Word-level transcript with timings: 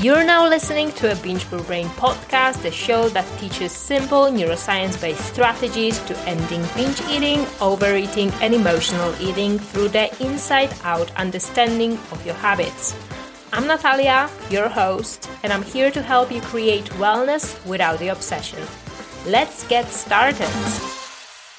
You're 0.00 0.24
now 0.24 0.48
listening 0.48 0.90
to 0.94 1.12
a 1.12 1.14
Binge 1.14 1.44
Proof 1.44 1.68
Brain 1.68 1.86
podcast, 1.90 2.62
the 2.62 2.70
show 2.72 3.08
that 3.10 3.24
teaches 3.38 3.70
simple 3.70 4.24
neuroscience 4.24 5.00
based 5.00 5.24
strategies 5.32 6.00
to 6.06 6.18
ending 6.28 6.64
binge 6.74 7.00
eating, 7.02 7.46
overeating, 7.60 8.32
and 8.42 8.52
emotional 8.54 9.14
eating 9.20 9.56
through 9.56 9.90
the 9.90 10.10
inside 10.20 10.74
out 10.82 11.14
understanding 11.14 11.92
of 12.10 12.20
your 12.26 12.34
habits. 12.34 12.92
I'm 13.52 13.68
Natalia, 13.68 14.28
your 14.50 14.68
host, 14.68 15.30
and 15.44 15.52
I'm 15.52 15.62
here 15.62 15.92
to 15.92 16.02
help 16.02 16.32
you 16.32 16.40
create 16.40 16.86
wellness 16.98 17.64
without 17.64 18.00
the 18.00 18.08
obsession. 18.08 18.66
Let's 19.26 19.64
get 19.68 19.86
started. 19.86 20.50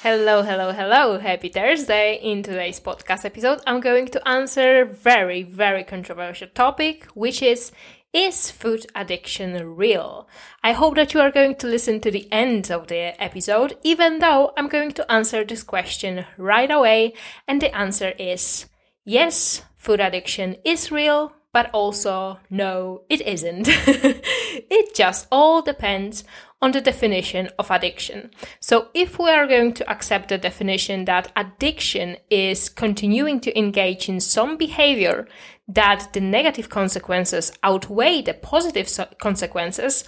Hello, 0.02 0.42
hello, 0.42 0.70
hello. 0.70 1.18
Happy 1.18 1.48
Thursday. 1.48 2.20
In 2.22 2.44
today's 2.44 2.78
podcast 2.78 3.24
episode, 3.24 3.60
I'm 3.66 3.80
going 3.80 4.06
to 4.08 4.28
answer 4.28 4.82
a 4.82 4.84
very, 4.84 5.42
very 5.42 5.82
controversial 5.82 6.46
topic, 6.54 7.06
which 7.14 7.42
is 7.42 7.72
is 8.16 8.50
food 8.50 8.86
addiction 8.94 9.76
real? 9.76 10.26
I 10.64 10.72
hope 10.72 10.94
that 10.94 11.12
you 11.12 11.20
are 11.20 11.30
going 11.30 11.56
to 11.56 11.66
listen 11.66 12.00
to 12.00 12.10
the 12.10 12.26
end 12.32 12.70
of 12.70 12.86
the 12.88 13.22
episode, 13.22 13.76
even 13.82 14.20
though 14.20 14.54
I'm 14.56 14.68
going 14.68 14.92
to 14.92 15.12
answer 15.12 15.44
this 15.44 15.62
question 15.62 16.24
right 16.38 16.70
away. 16.70 17.12
And 17.46 17.60
the 17.60 17.76
answer 17.76 18.14
is 18.18 18.66
yes, 19.04 19.62
food 19.76 20.00
addiction 20.00 20.56
is 20.64 20.90
real, 20.90 21.35
but 21.56 21.70
also 21.72 22.38
no, 22.50 23.00
it 23.08 23.22
isn't. 23.22 23.66
it 23.66 24.94
just 24.94 25.26
all 25.32 25.62
depends 25.62 26.22
on 26.60 26.72
the 26.72 26.82
definition 26.82 27.48
of 27.58 27.70
addiction. 27.70 28.30
So 28.60 28.88
if 28.92 29.18
we 29.18 29.30
are 29.30 29.46
going 29.46 29.72
to 29.72 29.90
accept 29.90 30.28
the 30.28 30.36
definition 30.36 31.06
that 31.06 31.32
addiction 31.34 32.18
is 32.28 32.68
continuing 32.68 33.40
to 33.40 33.58
engage 33.58 34.06
in 34.06 34.20
some 34.20 34.58
behavior 34.58 35.26
that 35.66 36.12
the 36.12 36.20
negative 36.20 36.68
consequences 36.68 37.50
outweigh 37.62 38.20
the 38.20 38.34
positive 38.34 38.90
consequences, 39.18 40.04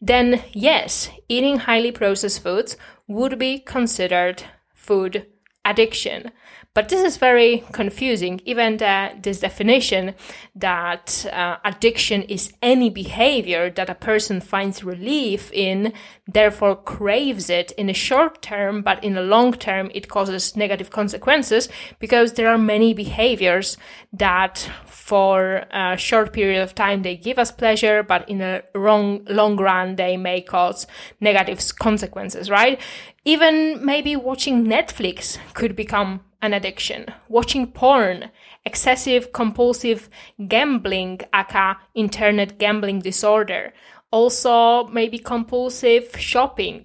then 0.00 0.44
yes, 0.52 1.10
eating 1.28 1.56
highly 1.56 1.90
processed 1.90 2.44
foods 2.44 2.76
would 3.08 3.40
be 3.40 3.58
considered 3.58 4.44
food 4.72 5.26
addiction. 5.64 6.30
But 6.74 6.88
this 6.88 7.04
is 7.04 7.18
very 7.18 7.64
confusing. 7.72 8.40
Even 8.46 8.78
the, 8.78 9.10
this 9.20 9.40
definition 9.40 10.14
that 10.54 11.26
uh, 11.30 11.58
addiction 11.66 12.22
is 12.22 12.54
any 12.62 12.88
behavior 12.88 13.68
that 13.68 13.90
a 13.90 13.94
person 13.94 14.40
finds 14.40 14.82
relief 14.82 15.52
in, 15.52 15.92
therefore 16.26 16.76
craves 16.76 17.50
it 17.50 17.72
in 17.72 17.88
the 17.88 17.92
short 17.92 18.40
term, 18.40 18.80
but 18.80 19.04
in 19.04 19.12
the 19.12 19.20
long 19.20 19.52
term 19.52 19.90
it 19.94 20.08
causes 20.08 20.56
negative 20.56 20.88
consequences 20.88 21.68
because 21.98 22.32
there 22.32 22.48
are 22.48 22.56
many 22.56 22.94
behaviors 22.94 23.76
that 24.10 24.70
for 24.86 25.66
a 25.72 25.98
short 25.98 26.32
period 26.32 26.62
of 26.62 26.74
time 26.74 27.02
they 27.02 27.16
give 27.16 27.38
us 27.38 27.52
pleasure, 27.52 28.02
but 28.02 28.26
in 28.30 28.40
a 28.40 28.62
long, 28.74 29.22
long 29.26 29.58
run 29.58 29.96
they 29.96 30.16
may 30.16 30.40
cause 30.40 30.86
negative 31.20 31.60
consequences, 31.78 32.48
right? 32.48 32.80
Even 33.26 33.84
maybe 33.84 34.16
watching 34.16 34.64
Netflix 34.64 35.36
could 35.52 35.76
become 35.76 36.20
an 36.42 36.52
addiction. 36.52 37.06
Watching 37.28 37.68
porn, 37.68 38.30
excessive 38.66 39.32
compulsive 39.32 40.10
gambling, 40.48 41.20
aka 41.32 41.76
internet 41.94 42.58
gambling 42.58 42.98
disorder. 42.98 43.72
Also, 44.10 44.88
maybe 44.88 45.18
compulsive 45.18 46.14
shopping, 46.18 46.84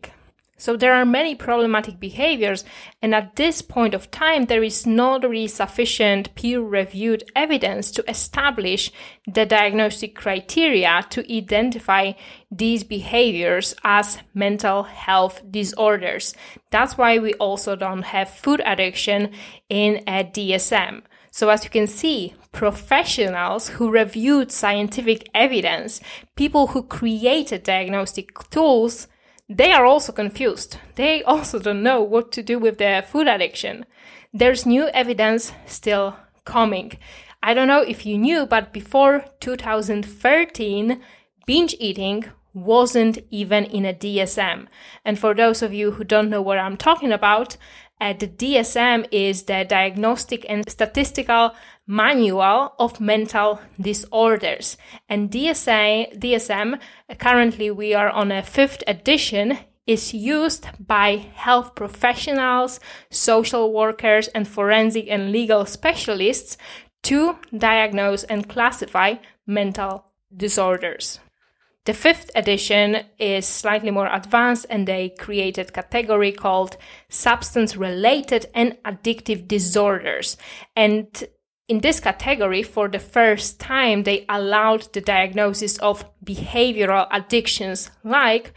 so 0.58 0.76
there 0.76 0.94
are 0.94 1.06
many 1.06 1.36
problematic 1.36 2.00
behaviors, 2.00 2.66
and 3.02 3.14
at 3.14 3.36
this 3.36 3.62
point 3.62 3.94
of 3.94 4.10
time, 4.10 4.46
there 4.46 4.64
is 4.64 4.88
not 4.88 5.22
really 5.22 5.48
sufficient 5.48 6.34
peer-reviewed 6.34 7.24
evidence 7.36 7.92
to 7.92 8.10
establish 8.10 8.92
the 9.28 9.46
diagnostic 9.46 10.16
criteria 10.16 11.06
to 11.12 11.36
identify 11.36 12.14
these 12.52 12.84
behaviors 12.84 13.76
as 13.84 14.18
mental 14.34 14.84
health 14.84 15.44
disorders. 15.52 16.34
That's 16.72 16.98
why 16.98 17.20
we 17.20 17.36
also 17.36 17.76
don't 17.76 18.04
have 18.04 18.30
food 18.30 18.62
addiction 18.66 19.32
in 19.70 19.98
a 20.08 20.24
DSM. 20.24 21.04
So 21.30 21.50
as 21.50 21.64
you 21.64 21.70
can 21.70 21.86
see, 21.86 22.34
professionals 22.52 23.68
who 23.70 23.92
reviewed 23.92 24.52
scientific 24.52 25.30
evidence, 25.36 26.02
people 26.36 26.68
who 26.68 26.82
created 26.82 27.62
diagnostic 27.62 28.32
tools, 28.50 29.08
they 29.50 29.72
are 29.72 29.86
also 29.86 30.12
confused. 30.12 30.78
They 30.96 31.24
also 31.32 31.60
don't 31.60 31.84
know 31.84 32.02
what 32.02 32.32
to 32.34 32.44
do 32.44 32.60
with 32.60 32.78
their 32.78 33.02
food 33.02 33.28
addiction. 33.28 33.86
There's 34.34 34.66
new 34.66 34.88
evidence 34.90 35.54
still 35.66 36.18
coming. 36.46 36.94
I 37.42 37.54
don't 37.54 37.68
know 37.68 37.82
if 37.82 38.06
you 38.06 38.18
knew, 38.18 38.46
but 38.46 38.74
before 38.74 39.26
2013, 39.40 41.02
binge 41.46 41.76
eating 41.80 42.26
wasn't 42.54 43.20
even 43.30 43.64
in 43.66 43.86
a 43.86 43.94
DSM. 43.94 44.68
And 45.06 45.20
for 45.20 45.34
those 45.34 45.62
of 45.62 45.74
you 45.74 45.92
who 45.92 46.04
don't 46.04 46.30
know 46.30 46.42
what 46.42 46.58
I'm 46.58 46.76
talking 46.76 47.12
about, 47.12 47.58
uh, 48.02 48.14
the 48.14 48.28
DSM 48.28 49.08
is 49.12 49.44
the 49.44 49.66
Diagnostic 49.68 50.46
and 50.50 50.70
Statistical 50.70 51.56
Manual 51.88 52.74
of 52.78 53.00
Mental 53.00 53.62
Disorders. 53.80 54.76
And 55.08 55.32
DSA, 55.32 56.20
DSM, 56.20 56.80
currently 57.18 57.72
we 57.72 57.94
are 57.94 58.10
on 58.10 58.32
a 58.32 58.44
fifth 58.44 58.84
edition, 58.86 59.58
is 59.88 60.14
used 60.14 60.68
by 60.86 61.30
health 61.34 61.74
professionals, 61.74 62.82
social 63.10 63.72
workers, 63.74 64.28
and 64.30 64.46
forensic 64.46 65.08
and 65.10 65.32
legal 65.32 65.66
specialists 65.66 66.58
to 67.04 67.38
diagnose 67.58 68.26
and 68.26 68.50
classify 68.50 69.16
mental 69.46 70.12
disorders. 70.36 71.22
The 71.86 71.94
fifth 71.94 72.32
edition 72.36 73.06
is 73.18 73.48
slightly 73.48 73.92
more 73.92 74.10
advanced 74.12 74.66
and 74.70 74.86
they 74.86 75.14
created 75.18 75.70
a 75.70 75.72
category 75.72 76.34
called 76.34 76.76
substance 77.08 77.78
related 77.78 78.48
and 78.54 78.76
addictive 78.84 79.48
disorders. 79.48 80.36
And 80.76 81.08
in 81.68 81.82
this 81.82 82.00
category, 82.00 82.64
for 82.64 82.88
the 82.88 83.00
first 83.00 83.60
time, 83.60 84.04
they 84.04 84.26
allowed 84.30 84.94
the 84.94 85.02
diagnosis 85.02 85.78
of 85.80 86.06
behavioral 86.24 87.08
addictions 87.12 87.92
like 88.04 88.54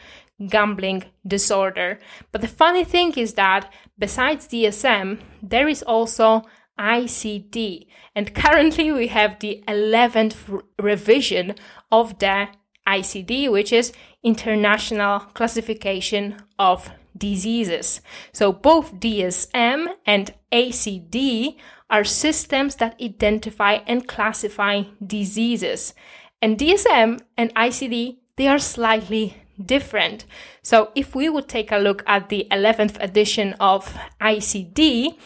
gambling 0.48 1.04
disorder. 1.26 1.98
But 2.32 2.40
the 2.40 2.48
funny 2.48 2.84
thing 2.84 3.12
is 3.14 3.34
that 3.34 3.72
besides 3.98 4.46
DSM, 4.46 5.20
there 5.42 5.68
is 5.68 5.82
also 5.82 6.44
ICD. 6.78 7.86
And 8.14 8.34
currently 8.42 8.92
we 8.92 9.08
have 9.08 9.38
the 9.40 9.62
11th 9.66 10.62
revision 10.78 11.56
of 11.90 12.18
the 12.20 12.48
ICD, 12.86 13.50
which 13.50 13.72
is 13.72 13.92
International 14.22 15.20
Classification 15.20 16.36
of 16.58 16.90
Diseases. 17.16 18.00
So 18.32 18.52
both 18.52 18.94
DSM 18.94 19.88
and 20.06 20.32
ICD 20.52 21.56
are 21.90 22.04
systems 22.04 22.76
that 22.76 23.00
identify 23.02 23.80
and 23.86 24.06
classify 24.06 24.84
diseases. 25.04 25.92
And 26.40 26.58
DSM 26.58 27.20
and 27.36 27.54
ICD, 27.54 28.18
they 28.36 28.46
are 28.46 28.58
slightly 28.58 29.36
different. 29.62 30.24
So 30.62 30.90
if 30.94 31.14
we 31.14 31.28
would 31.28 31.48
take 31.48 31.70
a 31.72 31.78
look 31.78 32.02
at 32.06 32.28
the 32.28 32.46
11th 32.50 32.96
edition 33.02 33.54
of 33.60 33.94
ICD 34.20 35.18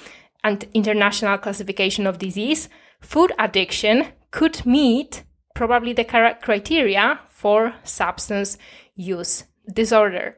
and 0.43 0.67
International 0.75 1.39
Classification 1.39 2.07
of 2.07 2.19
Disease, 2.19 2.69
food 3.01 3.33
addiction 3.39 4.09
could 4.31 4.67
meet 4.67 5.23
probably 5.55 5.93
the 5.93 6.05
criteria 6.05 7.21
for 7.29 7.75
substance 7.85 8.59
use 8.97 9.45
disorder. 9.73 10.37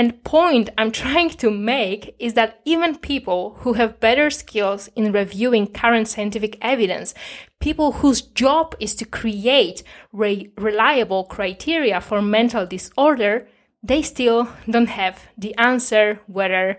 And 0.00 0.24
point 0.24 0.70
I'm 0.78 0.92
trying 0.92 1.28
to 1.28 1.50
make 1.50 2.16
is 2.18 2.32
that 2.32 2.62
even 2.64 2.96
people 2.96 3.56
who 3.58 3.74
have 3.74 4.00
better 4.00 4.30
skills 4.30 4.88
in 4.96 5.12
reviewing 5.12 5.66
current 5.66 6.08
scientific 6.08 6.56
evidence, 6.62 7.12
people 7.60 7.92
whose 7.92 8.22
job 8.22 8.74
is 8.80 8.94
to 8.94 9.04
create 9.04 9.82
re- 10.10 10.50
reliable 10.56 11.24
criteria 11.24 12.00
for 12.00 12.22
mental 12.22 12.64
disorder, 12.64 13.46
they 13.82 14.00
still 14.00 14.48
don't 14.70 14.88
have 14.88 15.28
the 15.36 15.54
answer 15.58 16.20
whether 16.26 16.78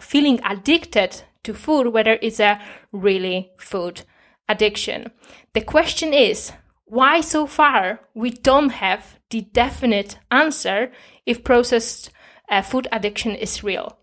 feeling 0.00 0.40
addicted 0.42 1.24
to 1.42 1.52
food, 1.52 1.88
whether 1.88 2.18
it's 2.22 2.40
a 2.40 2.58
really 2.90 3.50
food 3.58 4.00
addiction. 4.48 5.10
The 5.52 5.60
question 5.60 6.14
is, 6.14 6.52
why 6.86 7.20
so 7.20 7.46
far 7.46 8.00
we 8.14 8.30
don't 8.30 8.70
have 8.70 9.18
the 9.28 9.42
definite 9.42 10.18
answer 10.30 10.90
if 11.26 11.44
processed 11.44 12.10
uh, 12.50 12.62
food 12.62 12.88
addiction 12.92 13.34
is 13.34 13.64
real? 13.64 13.98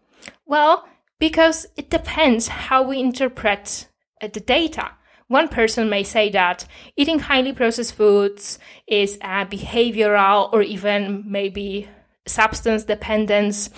Well, 0.46 0.88
because 1.20 1.68
it 1.76 1.90
depends 1.90 2.48
how 2.48 2.82
we 2.84 3.00
interpret 3.00 3.88
uh, 4.22 4.28
the 4.32 4.40
data. 4.40 4.92
One 5.28 5.48
person 5.48 5.90
may 5.90 6.04
say 6.04 6.30
that 6.32 6.66
eating 6.96 7.20
highly 7.20 7.54
processed 7.54 7.94
foods 7.94 8.58
is 8.88 9.18
a 9.22 9.46
behavioral 9.46 10.52
or 10.52 10.64
even 10.64 11.24
maybe 11.28 11.88
substance 12.28 12.84
dependence, 12.84 13.70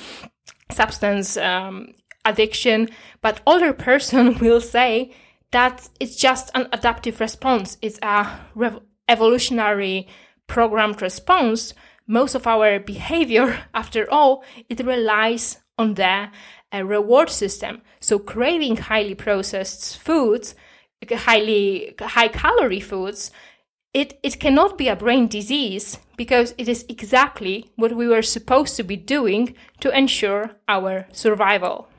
substance 0.72 1.36
um, 1.36 1.94
addiction, 2.24 2.90
but 3.22 3.42
other 3.46 3.74
person 3.88 4.38
will 4.40 4.62
say 4.62 5.14
that 5.52 5.90
it's 6.00 6.16
just 6.16 6.50
an 6.56 6.68
adaptive 6.72 7.20
response. 7.20 7.78
It's 7.82 8.00
a 8.02 8.40
rev- 8.56 8.80
evolutionary 9.10 10.08
programmed 10.48 11.02
response, 11.02 11.74
most 12.08 12.36
of 12.36 12.48
our 12.48 12.80
behavior, 12.80 13.66
after 13.74 14.10
all, 14.12 14.44
it 14.70 14.86
relies 14.86 15.58
on 15.78 15.96
the 15.96 16.30
uh, 16.74 16.84
reward 16.84 17.30
system. 17.30 17.82
So 18.00 18.20
craving 18.20 18.78
highly 18.78 19.16
processed 19.16 19.98
foods, 19.98 20.56
highly 21.10 21.96
high 22.00 22.28
calorie 22.28 22.80
foods, 22.80 23.32
it, 23.94 24.20
it 24.24 24.40
cannot 24.40 24.78
be 24.78 24.88
a 24.88 24.96
brain 24.96 25.28
disease 25.28 25.98
because 26.16 26.54
it 26.58 26.70
is 26.70 26.86
exactly 26.88 27.70
what 27.76 27.96
we 27.96 28.08
were 28.08 28.22
supposed 28.22 28.78
to 28.78 28.84
be 28.84 28.96
doing 28.96 29.54
to 29.82 29.96
ensure 29.98 30.52
our 30.68 31.08
survival. 31.12 31.91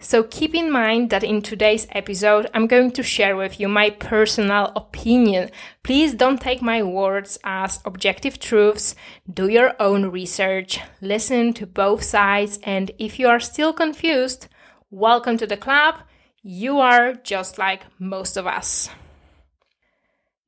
So 0.00 0.22
keep 0.22 0.54
in 0.54 0.70
mind 0.70 1.10
that 1.10 1.24
in 1.24 1.40
today's 1.40 1.86
episode, 1.90 2.50
I'm 2.52 2.66
going 2.66 2.90
to 2.92 3.02
share 3.02 3.36
with 3.36 3.58
you 3.58 3.68
my 3.68 3.90
personal 3.90 4.72
opinion. 4.76 5.50
Please 5.82 6.14
don't 6.14 6.40
take 6.40 6.60
my 6.60 6.82
words 6.82 7.38
as 7.42 7.80
objective 7.84 8.38
truths. 8.38 8.94
Do 9.32 9.48
your 9.48 9.74
own 9.80 10.10
research, 10.10 10.80
listen 11.00 11.54
to 11.54 11.66
both 11.66 12.02
sides, 12.02 12.58
and 12.64 12.90
if 12.98 13.18
you 13.18 13.28
are 13.28 13.40
still 13.40 13.72
confused, 13.72 14.48
welcome 14.90 15.38
to 15.38 15.46
the 15.46 15.56
club. 15.56 16.00
You 16.42 16.80
are 16.80 17.14
just 17.14 17.56
like 17.56 17.84
most 17.98 18.36
of 18.36 18.46
us. 18.46 18.90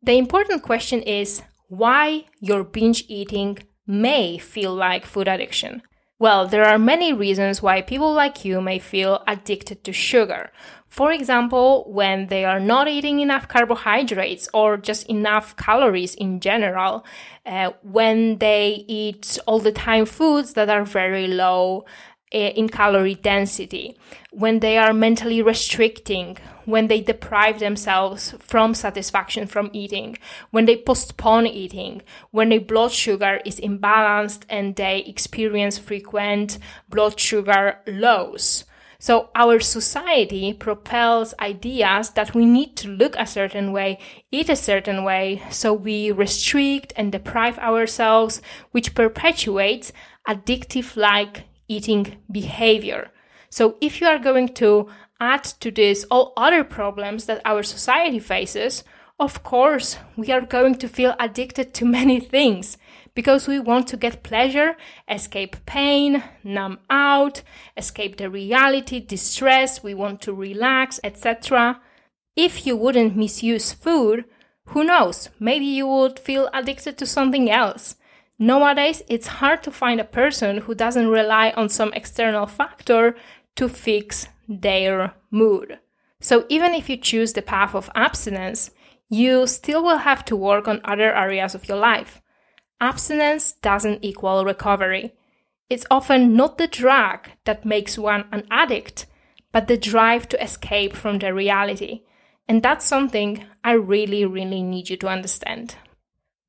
The 0.02 0.18
important 0.18 0.62
question 0.62 1.00
is 1.02 1.42
why 1.68 2.26
your 2.40 2.62
binge 2.62 3.04
eating 3.08 3.58
may 3.86 4.38
feel 4.38 4.74
like 4.74 5.06
food 5.06 5.28
addiction. 5.28 5.82
Well, 6.18 6.48
there 6.48 6.64
are 6.64 6.78
many 6.78 7.12
reasons 7.12 7.60
why 7.60 7.82
people 7.82 8.10
like 8.10 8.42
you 8.42 8.62
may 8.62 8.78
feel 8.78 9.22
addicted 9.26 9.84
to 9.84 9.92
sugar. 9.92 10.50
For 10.88 11.12
example, 11.12 11.84
when 11.88 12.28
they 12.28 12.46
are 12.46 12.58
not 12.58 12.88
eating 12.88 13.20
enough 13.20 13.48
carbohydrates 13.48 14.48
or 14.54 14.78
just 14.78 15.06
enough 15.08 15.54
calories 15.58 16.14
in 16.14 16.40
general, 16.40 17.04
uh, 17.44 17.72
when 17.82 18.38
they 18.38 18.86
eat 18.88 19.38
all 19.46 19.58
the 19.58 19.72
time 19.72 20.06
foods 20.06 20.54
that 20.54 20.70
are 20.70 20.86
very 20.86 21.26
low 21.26 21.84
uh, 22.34 22.38
in 22.38 22.70
calorie 22.70 23.14
density, 23.14 23.94
when 24.30 24.60
they 24.60 24.78
are 24.78 24.94
mentally 24.94 25.42
restricting, 25.42 26.38
when 26.66 26.88
they 26.88 27.00
deprive 27.00 27.58
themselves 27.58 28.34
from 28.38 28.74
satisfaction 28.74 29.46
from 29.46 29.70
eating, 29.72 30.18
when 30.50 30.66
they 30.66 30.76
postpone 30.76 31.46
eating, 31.46 32.02
when 32.30 32.50
their 32.50 32.60
blood 32.60 32.92
sugar 32.92 33.40
is 33.44 33.58
imbalanced 33.60 34.42
and 34.50 34.76
they 34.76 34.98
experience 35.06 35.78
frequent 35.78 36.58
blood 36.90 37.18
sugar 37.18 37.78
lows. 37.86 38.64
So 38.98 39.30
our 39.34 39.60
society 39.60 40.52
propels 40.52 41.34
ideas 41.38 42.10
that 42.10 42.34
we 42.34 42.46
need 42.46 42.76
to 42.76 42.88
look 42.88 43.14
a 43.16 43.26
certain 43.26 43.72
way, 43.72 43.98
eat 44.30 44.48
a 44.48 44.56
certain 44.56 45.04
way, 45.04 45.42
so 45.50 45.72
we 45.72 46.10
restrict 46.10 46.92
and 46.96 47.12
deprive 47.12 47.58
ourselves, 47.58 48.40
which 48.72 48.94
perpetuates 48.94 49.92
addictive 50.26 50.96
like 50.96 51.44
eating 51.68 52.16
behavior. 52.30 53.10
So 53.50 53.76
if 53.80 54.00
you 54.00 54.06
are 54.06 54.18
going 54.18 54.54
to 54.54 54.88
add 55.20 55.44
to 55.44 55.70
this 55.70 56.04
all 56.10 56.32
other 56.36 56.64
problems 56.64 57.26
that 57.26 57.42
our 57.44 57.62
society 57.62 58.18
faces, 58.18 58.84
of 59.18 59.42
course, 59.42 59.98
we 60.16 60.30
are 60.30 60.42
going 60.42 60.74
to 60.76 60.88
feel 60.88 61.14
addicted 61.18 61.72
to 61.74 61.84
many 61.98 62.20
things 62.20 62.76
because 63.14 63.48
we 63.48 63.58
want 63.58 63.86
to 63.88 63.96
get 63.96 64.22
pleasure, 64.22 64.76
escape 65.08 65.56
pain, 65.64 66.22
numb 66.44 66.78
out, 66.90 67.42
escape 67.76 68.18
the 68.18 68.28
reality, 68.28 69.00
distress, 69.00 69.82
we 69.82 69.94
want 69.94 70.20
to 70.20 70.34
relax, 70.34 71.00
etc. 71.02 71.80
If 72.36 72.66
you 72.66 72.76
wouldn't 72.76 73.16
misuse 73.16 73.72
food, 73.72 74.26
who 74.66 74.84
knows, 74.84 75.30
maybe 75.40 75.64
you 75.64 75.86
would 75.86 76.18
feel 76.18 76.50
addicted 76.52 76.98
to 76.98 77.06
something 77.06 77.50
else. 77.50 77.96
Nowadays, 78.38 79.02
it's 79.08 79.38
hard 79.38 79.62
to 79.62 79.70
find 79.70 79.98
a 79.98 80.04
person 80.04 80.58
who 80.58 80.74
doesn't 80.74 81.08
rely 81.08 81.54
on 81.56 81.70
some 81.70 81.94
external 81.94 82.46
factor 82.46 83.16
to 83.54 83.68
fix 83.68 84.28
their 84.48 85.14
mood. 85.30 85.78
So 86.20 86.46
even 86.48 86.74
if 86.74 86.88
you 86.88 86.96
choose 86.96 87.32
the 87.32 87.42
path 87.42 87.74
of 87.74 87.90
abstinence, 87.94 88.70
you 89.08 89.46
still 89.46 89.82
will 89.82 89.98
have 89.98 90.24
to 90.26 90.36
work 90.36 90.66
on 90.66 90.80
other 90.84 91.14
areas 91.14 91.54
of 91.54 91.68
your 91.68 91.78
life. 91.78 92.20
Abstinence 92.80 93.52
doesn't 93.52 94.04
equal 94.04 94.44
recovery. 94.44 95.12
It's 95.68 95.86
often 95.90 96.36
not 96.36 96.58
the 96.58 96.66
drug 96.66 97.28
that 97.44 97.64
makes 97.64 97.98
one 97.98 98.26
an 98.32 98.46
addict, 98.50 99.06
but 99.52 99.68
the 99.68 99.76
drive 99.76 100.28
to 100.28 100.42
escape 100.42 100.94
from 100.94 101.18
the 101.18 101.32
reality. 101.32 102.02
And 102.48 102.62
that's 102.62 102.84
something 102.84 103.44
I 103.64 103.72
really, 103.72 104.24
really 104.24 104.62
need 104.62 104.90
you 104.90 104.96
to 104.98 105.08
understand. 105.08 105.76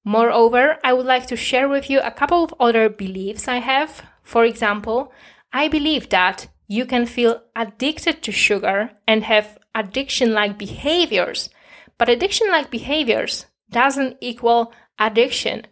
Moreover, 0.03 0.77
I 0.83 0.93
would 0.93 1.05
like 1.05 1.27
to 1.27 1.35
share 1.35 1.67
with 1.67 1.89
you 1.89 1.99
a 1.99 2.11
couple 2.11 2.43
of 2.43 2.53
other 2.59 2.89
beliefs 2.89 3.47
I 3.47 3.57
have. 3.57 4.03
For 4.21 4.45
example, 4.45 5.11
I 5.51 5.67
believe 5.67 6.09
that 6.09 6.47
you 6.67 6.85
can 6.85 7.05
feel 7.05 7.41
addicted 7.55 8.21
to 8.23 8.31
sugar 8.31 8.91
and 9.07 9.23
have 9.23 9.57
addiction 9.73 10.33
like 10.33 10.57
behaviors. 10.57 11.49
But 11.97 12.09
addiction 12.09 12.49
like 12.51 12.69
behaviors 12.69 13.45
doesn't 13.69 14.17
equal 14.21 14.73
addiction. 14.99 15.65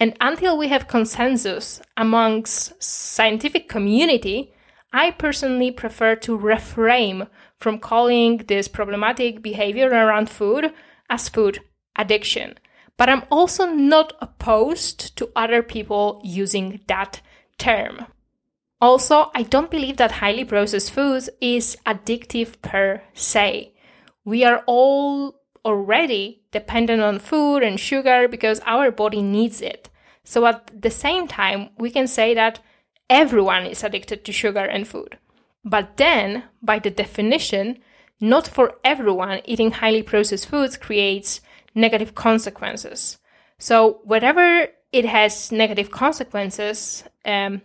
And 0.00 0.16
until 0.20 0.56
we 0.56 0.68
have 0.68 0.88
consensus 0.88 1.80
amongst 1.96 2.82
scientific 2.82 3.68
community, 3.68 4.52
I 4.92 5.10
personally 5.10 5.70
prefer 5.70 6.16
to 6.16 6.36
refrain 6.36 7.26
from 7.58 7.78
calling 7.78 8.38
this 8.48 8.68
problematic 8.68 9.42
behavior 9.42 9.90
around 9.90 10.30
food 10.30 10.72
as 11.10 11.28
food 11.28 11.60
addiction. 11.96 12.58
But 12.96 13.08
I'm 13.08 13.24
also 13.30 13.66
not 13.66 14.12
opposed 14.20 15.16
to 15.16 15.30
other 15.36 15.62
people 15.62 16.20
using 16.24 16.80
that 16.86 17.20
term. 17.58 18.06
Also, 18.80 19.30
I 19.34 19.42
don't 19.42 19.70
believe 19.70 19.96
that 19.96 20.12
highly 20.12 20.44
processed 20.44 20.92
foods 20.92 21.28
is 21.40 21.76
addictive 21.84 22.60
per 22.62 23.02
se. 23.12 23.72
We 24.24 24.44
are 24.44 24.62
all 24.66 25.40
already 25.64 26.42
dependent 26.52 27.02
on 27.02 27.18
food 27.18 27.62
and 27.62 27.78
sugar 27.78 28.28
because 28.28 28.60
our 28.64 28.90
body 28.90 29.22
needs 29.22 29.60
it. 29.60 29.90
So 30.24 30.46
at 30.46 30.82
the 30.82 30.90
same 30.90 31.26
time, 31.26 31.70
we 31.78 31.90
can 31.90 32.06
say 32.06 32.34
that 32.34 32.60
everyone 33.10 33.66
is 33.66 33.82
addicted 33.82 34.24
to 34.24 34.32
sugar 34.32 34.64
and 34.64 34.86
food. 34.86 35.18
But 35.64 35.96
then, 35.96 36.44
by 36.62 36.78
the 36.78 36.90
definition, 36.90 37.78
not 38.20 38.46
for 38.46 38.78
everyone 38.84 39.40
eating 39.44 39.72
highly 39.72 40.02
processed 40.02 40.48
foods 40.48 40.76
creates 40.76 41.40
negative 41.74 42.14
consequences. 42.14 43.18
So, 43.58 44.00
whatever 44.04 44.68
it 44.92 45.04
has 45.04 45.50
negative 45.50 45.90
consequences, 45.90 47.04
um, 47.24 47.62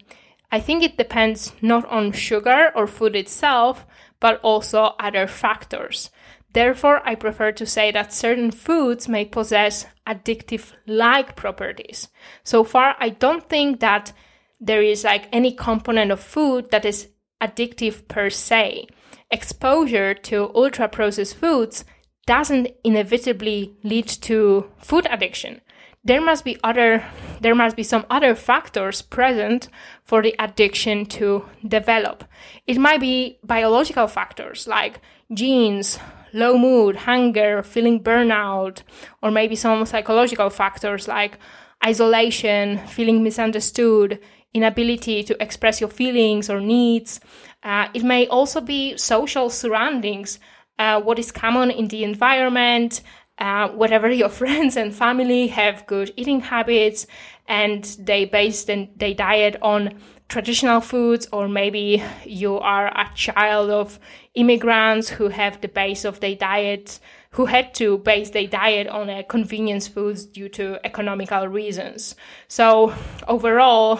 I 0.54 0.60
think 0.60 0.84
it 0.84 0.98
depends 0.98 1.52
not 1.64 1.84
on 1.90 2.12
sugar 2.12 2.72
or 2.76 2.86
food 2.86 3.16
itself, 3.16 3.88
but 4.20 4.40
also 4.42 4.94
other 5.00 5.26
factors. 5.26 6.12
Therefore, 6.54 7.02
I 7.04 7.16
prefer 7.16 7.52
to 7.54 7.66
say 7.66 7.90
that 7.90 8.14
certain 8.14 8.52
foods 8.52 9.10
may 9.10 9.26
possess 9.26 9.88
addictive 10.06 10.74
like 10.86 11.36
properties. 11.36 12.08
So 12.44 12.64
far, 12.64 12.96
I 13.00 13.10
don't 13.10 13.50
think 13.50 13.80
that 13.80 14.14
there 14.62 14.84
is 14.84 15.04
like 15.04 15.28
any 15.32 15.54
component 15.54 16.12
of 16.12 16.20
food 16.20 16.70
that 16.70 16.86
is 16.86 17.08
addictive 17.42 18.08
per 18.08 18.30
se. 18.30 18.86
Exposure 19.32 20.14
to 20.14 20.52
ultra 20.54 20.88
processed 20.88 21.36
foods 21.36 21.84
doesn't 22.28 22.68
inevitably 22.84 23.76
lead 23.84 24.08
to 24.08 24.70
food 24.78 25.08
addiction 25.10 25.62
there 26.04 26.22
must 26.22 26.44
be 26.44 26.58
other 26.64 27.06
there 27.42 27.56
must 27.56 27.76
be 27.76 27.84
some 27.84 28.06
other 28.10 28.36
factors 28.36 29.02
present 29.02 29.68
for 30.04 30.22
the 30.22 30.34
addiction 30.40 31.06
to 31.06 31.46
develop. 31.68 32.24
It 32.66 32.78
might 32.78 33.02
be 33.02 33.38
biological 33.44 34.08
factors 34.08 34.68
like 34.68 35.02
genes 35.34 36.00
low 36.34 36.58
mood 36.58 36.96
hunger 36.96 37.62
feeling 37.62 38.02
burnout 38.04 38.82
or 39.22 39.30
maybe 39.30 39.56
some 39.56 39.86
psychological 39.86 40.50
factors 40.50 41.08
like 41.08 41.38
isolation 41.86 42.80
feeling 42.88 43.24
misunderstood 43.24 44.20
inability 44.54 45.24
to 45.24 45.42
express 45.42 45.82
your 45.82 45.90
feelings 45.90 46.50
or 46.50 46.60
needs. 46.62 47.20
Uh, 47.62 47.88
it 47.94 48.04
may 48.04 48.28
also 48.28 48.62
be 48.62 48.96
social 48.98 49.50
surroundings 49.50 50.40
uh, 50.80 51.00
what 51.02 51.20
is 51.20 51.32
common 51.32 51.70
in 51.70 51.88
the 51.88 52.04
environment 52.04 53.02
uh, 53.38 53.70
whatever 53.70 54.10
your 54.10 54.30
friends 54.42 54.78
and 54.78 54.94
family 54.94 55.48
have 55.48 55.86
good 55.88 56.12
eating 56.16 56.42
habits 56.42 57.08
and 57.48 57.84
they 58.00 58.26
base 58.26 58.64
their 58.66 59.14
diet 59.14 59.58
on 59.62 60.00
traditional 60.30 60.82
foods 60.82 61.28
or 61.32 61.48
maybe 61.48 62.04
you 62.26 62.58
are 62.58 62.88
a 62.88 63.10
child 63.16 63.70
of 63.70 64.00
immigrants 64.34 65.10
who 65.10 65.28
have 65.28 65.62
the 65.62 65.68
base 65.68 66.06
of 66.06 66.20
their 66.22 66.36
diet 66.36 67.00
who 67.32 67.46
had 67.48 67.74
to 67.74 67.98
base 68.00 68.30
their 68.30 68.48
diet 68.48 68.88
on 68.88 69.10
uh, 69.10 69.24
convenience 69.28 69.88
foods 69.88 70.26
due 70.26 70.48
to 70.48 70.80
economical 70.86 71.48
reasons. 71.48 72.16
So 72.48 72.94
overall 73.28 74.00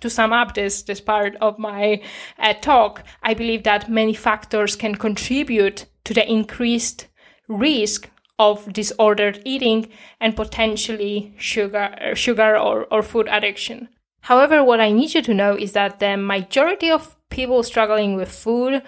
to 0.00 0.10
sum 0.10 0.32
up 0.32 0.54
this 0.54 0.82
this 0.82 1.00
part 1.00 1.36
of 1.36 1.58
my 1.58 2.00
uh, 2.38 2.54
talk 2.54 3.04
i 3.22 3.34
believe 3.34 3.62
that 3.62 3.90
many 3.90 4.14
factors 4.14 4.74
can 4.74 4.94
contribute 4.94 5.84
to 6.02 6.14
the 6.14 6.28
increased 6.28 7.08
risk 7.46 8.08
of 8.50 8.72
disordered 8.72 9.40
eating 9.44 9.88
and 10.20 10.36
potentially 10.36 11.34
sugar, 11.38 12.12
sugar 12.14 12.56
or, 12.58 12.86
or 12.90 13.02
food 13.02 13.28
addiction. 13.30 13.88
However, 14.22 14.62
what 14.62 14.80
I 14.80 14.92
need 14.92 15.14
you 15.14 15.22
to 15.22 15.34
know 15.34 15.56
is 15.56 15.72
that 15.72 15.98
the 15.98 16.16
majority 16.16 16.90
of 16.90 17.16
people 17.28 17.62
struggling 17.62 18.14
with 18.14 18.30
food, 18.30 18.82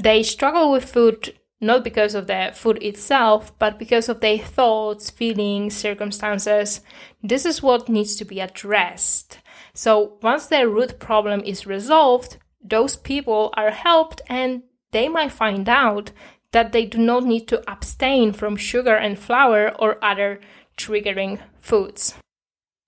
they 0.00 0.22
struggle 0.22 0.70
with 0.70 0.84
food 0.84 1.34
not 1.60 1.82
because 1.82 2.14
of 2.14 2.26
the 2.26 2.52
food 2.54 2.82
itself, 2.82 3.58
but 3.58 3.78
because 3.78 4.08
of 4.08 4.20
their 4.20 4.38
thoughts, 4.38 5.10
feelings, 5.10 5.74
circumstances. 5.74 6.80
This 7.22 7.46
is 7.46 7.62
what 7.62 7.88
needs 7.88 8.14
to 8.16 8.24
be 8.24 8.40
addressed. 8.40 9.38
So 9.72 10.18
once 10.22 10.46
their 10.46 10.68
root 10.68 10.98
problem 10.98 11.40
is 11.44 11.66
resolved, 11.66 12.36
those 12.62 12.96
people 12.96 13.52
are 13.56 13.70
helped 13.70 14.20
and 14.28 14.62
they 14.92 15.08
might 15.08 15.32
find 15.32 15.68
out 15.68 16.10
that 16.56 16.72
they 16.72 16.86
do 16.86 16.96
not 16.96 17.22
need 17.22 17.46
to 17.46 17.62
abstain 17.70 18.32
from 18.32 18.56
sugar 18.56 18.96
and 18.96 19.18
flour 19.18 19.70
or 19.78 20.02
other 20.02 20.40
triggering 20.78 21.38
foods. 21.58 22.14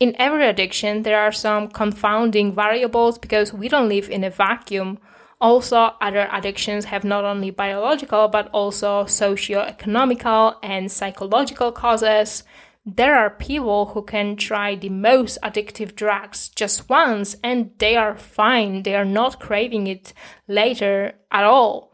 In 0.01 0.17
every 0.19 0.47
addiction, 0.47 1.03
there 1.03 1.21
are 1.21 1.33
some 1.33 1.69
confounding 1.69 2.55
variables 2.55 3.19
because 3.19 3.53
we 3.53 3.69
don't 3.69 3.91
live 3.91 4.09
in 4.09 4.25
a 4.25 4.31
vacuum. 4.31 4.99
Also, 5.39 5.93
other 6.01 6.31
addictions 6.33 6.87
have 6.87 7.05
not 7.05 7.27
only 7.27 7.51
biological 7.51 8.27
but 8.29 8.49
also 8.55 9.05
socio-economical 9.05 10.55
and 10.63 10.91
psychological 10.91 11.71
causes. 11.71 12.45
There 12.87 13.17
are 13.17 13.29
people 13.29 13.87
who 13.93 14.03
can 14.03 14.37
try 14.37 14.77
the 14.77 14.89
most 14.89 15.37
addictive 15.43 15.95
drugs 15.95 16.49
just 16.49 16.89
once 16.89 17.37
and 17.45 17.73
they 17.77 17.97
are 17.97 18.17
fine. 18.17 18.83
They 18.85 18.95
are 18.95 19.05
not 19.05 19.41
craving 19.41 19.89
it 19.89 20.15
later 20.47 21.13
at 21.31 21.45
all. 21.45 21.88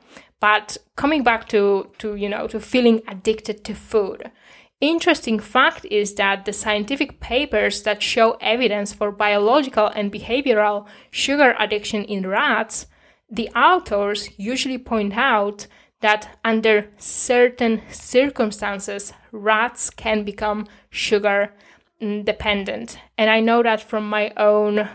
But 0.44 0.76
coming 0.94 1.22
back 1.22 1.48
to, 1.48 1.90
to 2.00 2.16
you 2.16 2.28
know, 2.28 2.46
to 2.48 2.60
feeling 2.60 3.00
addicted 3.08 3.64
to 3.64 3.74
food. 3.74 4.30
Interesting 4.78 5.38
fact 5.40 5.86
is 5.86 6.16
that 6.16 6.44
the 6.44 6.52
scientific 6.52 7.18
papers 7.18 7.82
that 7.84 8.02
show 8.02 8.36
evidence 8.42 8.92
for 8.92 9.10
biological 9.10 9.86
and 9.86 10.12
behavioral 10.12 10.86
sugar 11.10 11.54
addiction 11.58 12.04
in 12.04 12.28
rats, 12.28 12.86
the 13.30 13.48
authors 13.56 14.28
usually 14.36 14.76
point 14.76 15.14
out 15.16 15.66
that 16.02 16.38
under 16.44 16.90
certain 16.98 17.80
circumstances, 17.88 19.14
rats 19.32 19.88
can 19.88 20.24
become 20.24 20.66
sugar 20.90 21.54
mm, 22.02 22.22
dependent. 22.22 22.98
And 23.16 23.30
I 23.30 23.40
know 23.40 23.62
that 23.62 23.80
from 23.80 24.06
my 24.06 24.30
own 24.36 24.90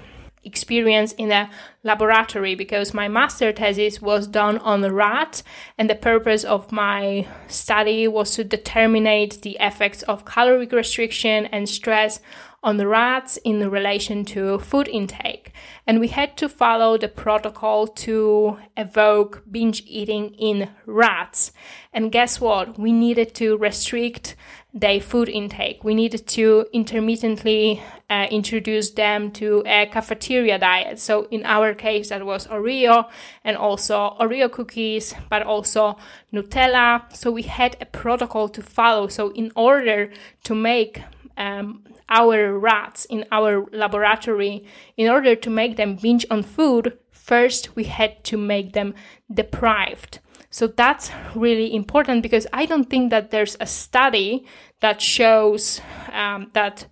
experience 0.49 1.11
in 1.13 1.31
a 1.31 1.49
laboratory 1.83 2.55
because 2.55 2.93
my 2.93 3.07
master 3.07 3.51
thesis 3.51 4.01
was 4.01 4.27
done 4.27 4.57
on 4.57 4.83
a 4.83 4.91
rat 4.91 5.43
and 5.77 5.89
the 5.89 5.95
purpose 5.95 6.43
of 6.43 6.71
my 6.71 7.27
study 7.47 8.07
was 8.07 8.31
to 8.35 8.43
determine 8.43 9.03
the 9.03 9.57
effects 9.59 10.01
of 10.03 10.25
caloric 10.25 10.71
restriction 10.71 11.45
and 11.47 11.69
stress 11.69 12.19
on 12.61 12.77
the 12.77 12.87
rats 12.87 13.37
in 13.45 13.69
relation 13.69 14.25
to 14.25 14.59
food 14.59 14.87
intake. 14.87 15.51
And 15.87 15.99
we 15.99 16.09
had 16.09 16.35
to 16.37 16.49
follow 16.49 16.97
the 16.97 17.07
protocol 17.07 17.87
to 17.87 18.57
evoke 18.75 19.43
binge 19.49 19.83
eating 19.85 20.33
in 20.35 20.69
rats. 20.85 21.51
And 21.93 22.11
guess 22.11 22.41
what? 22.41 22.77
We 22.77 22.91
needed 22.91 23.33
to 23.35 23.57
restrict 23.57 24.35
their 24.73 25.01
food 25.01 25.29
intake. 25.29 25.83
We 25.83 25.95
needed 25.95 26.27
to 26.27 26.65
intermittently 26.71 27.81
uh, 28.09 28.27
introduce 28.29 28.91
them 28.91 29.31
to 29.31 29.63
a 29.65 29.87
cafeteria 29.87 30.59
diet. 30.59 30.99
So 30.99 31.27
in 31.31 31.43
our 31.43 31.73
case, 31.73 32.09
that 32.09 32.25
was 32.25 32.45
Oreo 32.47 33.09
and 33.43 33.57
also 33.57 34.15
Oreo 34.19 34.51
cookies, 34.51 35.15
but 35.29 35.41
also 35.41 35.97
Nutella. 36.31 37.15
So 37.15 37.31
we 37.31 37.43
had 37.43 37.77
a 37.81 37.85
protocol 37.85 38.47
to 38.49 38.61
follow. 38.61 39.07
So 39.07 39.31
in 39.31 39.51
order 39.55 40.11
to 40.43 40.55
make 40.55 41.01
um, 41.35 41.83
our 42.09 42.57
rats 42.57 43.05
in 43.05 43.25
our 43.31 43.65
laboratory, 43.71 44.65
in 44.97 45.09
order 45.09 45.35
to 45.35 45.49
make 45.49 45.77
them 45.77 45.95
binge 45.95 46.25
on 46.29 46.43
food, 46.43 46.97
first 47.11 47.75
we 47.75 47.85
had 47.85 48.23
to 48.25 48.37
make 48.37 48.73
them 48.73 48.93
deprived. 49.33 50.19
So 50.49 50.67
that's 50.67 51.11
really 51.35 51.75
important 51.75 52.23
because 52.23 52.47
I 52.51 52.65
don't 52.65 52.89
think 52.89 53.11
that 53.11 53.31
there's 53.31 53.55
a 53.59 53.65
study 53.65 54.45
that 54.81 55.01
shows 55.01 55.81
um, 56.11 56.49
that 56.53 56.87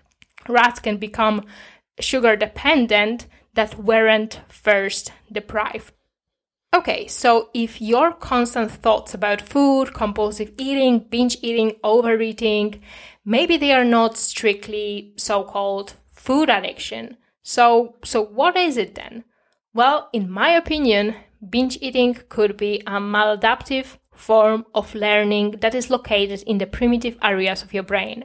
rats 0.48 0.80
can 0.80 0.98
become 0.98 1.46
sugar 2.00 2.36
dependent 2.36 3.26
that 3.56 3.80
weren't 3.80 4.42
first 4.48 5.12
deprived. 5.32 5.94
Okay, 6.74 7.08
so 7.08 7.50
if 7.54 7.82
your 7.82 8.12
constant 8.14 8.70
thoughts 8.70 9.14
about 9.14 9.42
food, 9.42 9.94
compulsive 9.94 10.52
eating, 10.58 11.00
binge 11.00 11.38
eating, 11.42 11.74
overeating, 11.84 12.82
maybe 13.26 13.58
they 13.58 13.72
are 13.72 13.86
not 13.86 14.18
strictly 14.18 15.14
so-called 15.16 15.94
food 16.12 16.50
addiction. 16.50 17.18
So 17.42 17.96
so 18.04 18.22
what 18.22 18.56
is 18.58 18.78
it 18.78 18.96
then? 18.96 19.24
Well, 19.74 20.10
in 20.12 20.30
my 20.30 20.50
opinion, 20.50 21.16
binge 21.50 21.78
eating 21.82 22.18
could 22.30 22.58
be 22.58 22.82
a 22.88 23.00
maladaptive 23.00 23.98
form 24.14 24.66
of 24.74 24.96
learning 24.96 25.52
that 25.62 25.76
is 25.76 25.90
located 25.90 26.44
in 26.44 26.58
the 26.58 26.66
primitive 26.66 27.18
areas 27.22 27.62
of 27.62 27.74
your 27.74 27.84
brain. 27.84 28.24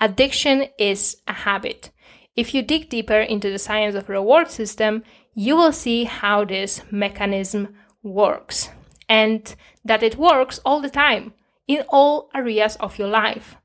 Addiction 0.00 0.66
is 0.78 1.16
a 1.26 1.32
habit. 1.32 1.90
If 2.34 2.52
you 2.52 2.62
dig 2.62 2.90
deeper 2.90 3.20
into 3.20 3.50
the 3.50 3.58
science 3.58 3.94
of 3.94 4.08
reward 4.08 4.50
system, 4.50 5.02
you 5.34 5.56
will 5.56 5.72
see 5.72 6.04
how 6.04 6.44
this 6.44 6.82
mechanism 6.90 7.74
works 8.02 8.70
and 9.08 9.54
that 9.84 10.02
it 10.02 10.16
works 10.16 10.60
all 10.64 10.80
the 10.80 10.90
time 10.90 11.32
in 11.66 11.84
all 11.88 12.30
areas 12.34 12.76
of 12.76 12.98
your 12.98 13.08
life. 13.08 13.56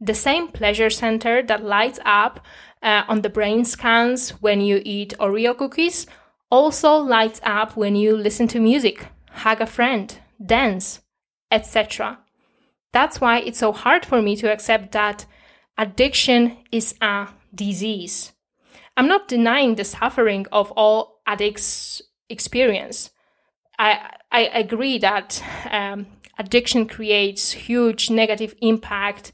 The 0.00 0.14
same 0.14 0.48
pleasure 0.48 0.90
center 0.90 1.42
that 1.42 1.64
lights 1.64 2.00
up 2.04 2.44
uh, 2.82 3.04
on 3.08 3.22
the 3.22 3.30
brain 3.30 3.64
scans 3.64 4.30
when 4.42 4.60
you 4.60 4.80
eat 4.84 5.14
Oreo 5.18 5.56
cookies 5.56 6.06
also 6.54 6.98
lights 6.98 7.40
up 7.42 7.76
when 7.76 7.96
you 7.96 8.16
listen 8.16 8.46
to 8.46 8.60
music, 8.60 9.08
hug 9.28 9.60
a 9.60 9.66
friend, 9.66 10.16
dance, 10.38 11.00
etc. 11.50 12.20
That's 12.92 13.20
why 13.20 13.40
it's 13.40 13.58
so 13.58 13.72
hard 13.72 14.06
for 14.06 14.22
me 14.22 14.36
to 14.36 14.52
accept 14.52 14.92
that 14.92 15.26
addiction 15.76 16.58
is 16.70 16.94
a 17.00 17.26
disease. 17.52 18.32
I'm 18.96 19.08
not 19.08 19.26
denying 19.26 19.74
the 19.74 19.82
suffering 19.82 20.46
of 20.52 20.70
all 20.76 21.18
addicts 21.26 22.00
experience. 22.28 23.10
I, 23.76 24.12
I 24.30 24.42
agree 24.54 24.98
that 24.98 25.42
um, 25.72 26.06
addiction 26.38 26.86
creates 26.86 27.50
huge 27.50 28.10
negative 28.10 28.54
impact 28.62 29.32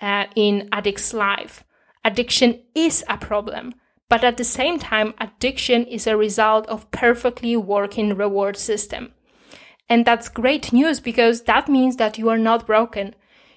uh, 0.00 0.24
in 0.34 0.70
addict's 0.72 1.12
life. 1.12 1.64
Addiction 2.02 2.62
is 2.74 3.04
a 3.10 3.18
problem, 3.18 3.74
but 4.12 4.24
at 4.24 4.36
the 4.36 4.44
same 4.44 4.78
time, 4.78 5.14
addiction 5.16 5.86
is 5.86 6.06
a 6.06 6.18
result 6.18 6.66
of 6.66 6.90
perfectly 6.90 7.56
working 7.56 8.14
reward 8.14 8.58
system. 8.58 9.10
And 9.88 10.04
that's 10.04 10.28
great 10.28 10.70
news 10.70 11.00
because 11.00 11.44
that 11.44 11.66
means 11.66 11.96
that 11.96 12.18
you 12.18 12.28
are 12.28 12.36
not 12.36 12.66
broken. 12.66 13.14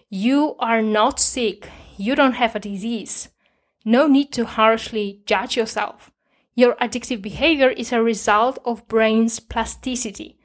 You 0.08 0.56
are 0.60 0.82
not 0.82 1.20
sick. 1.20 1.68
You 1.98 2.16
don't 2.16 2.36
have 2.36 2.56
a 2.56 2.62
disease. 2.62 3.28
No 3.84 4.08
need 4.08 4.32
to 4.32 4.46
harshly 4.46 5.24
judge 5.26 5.58
yourself. 5.58 6.10
Your 6.54 6.76
addictive 6.76 7.22
behavior 7.22 7.72
is 7.72 7.92
a 7.92 8.02
result 8.02 8.58
of 8.64 8.88
brain's 8.88 9.42
plasticity. 9.42 10.40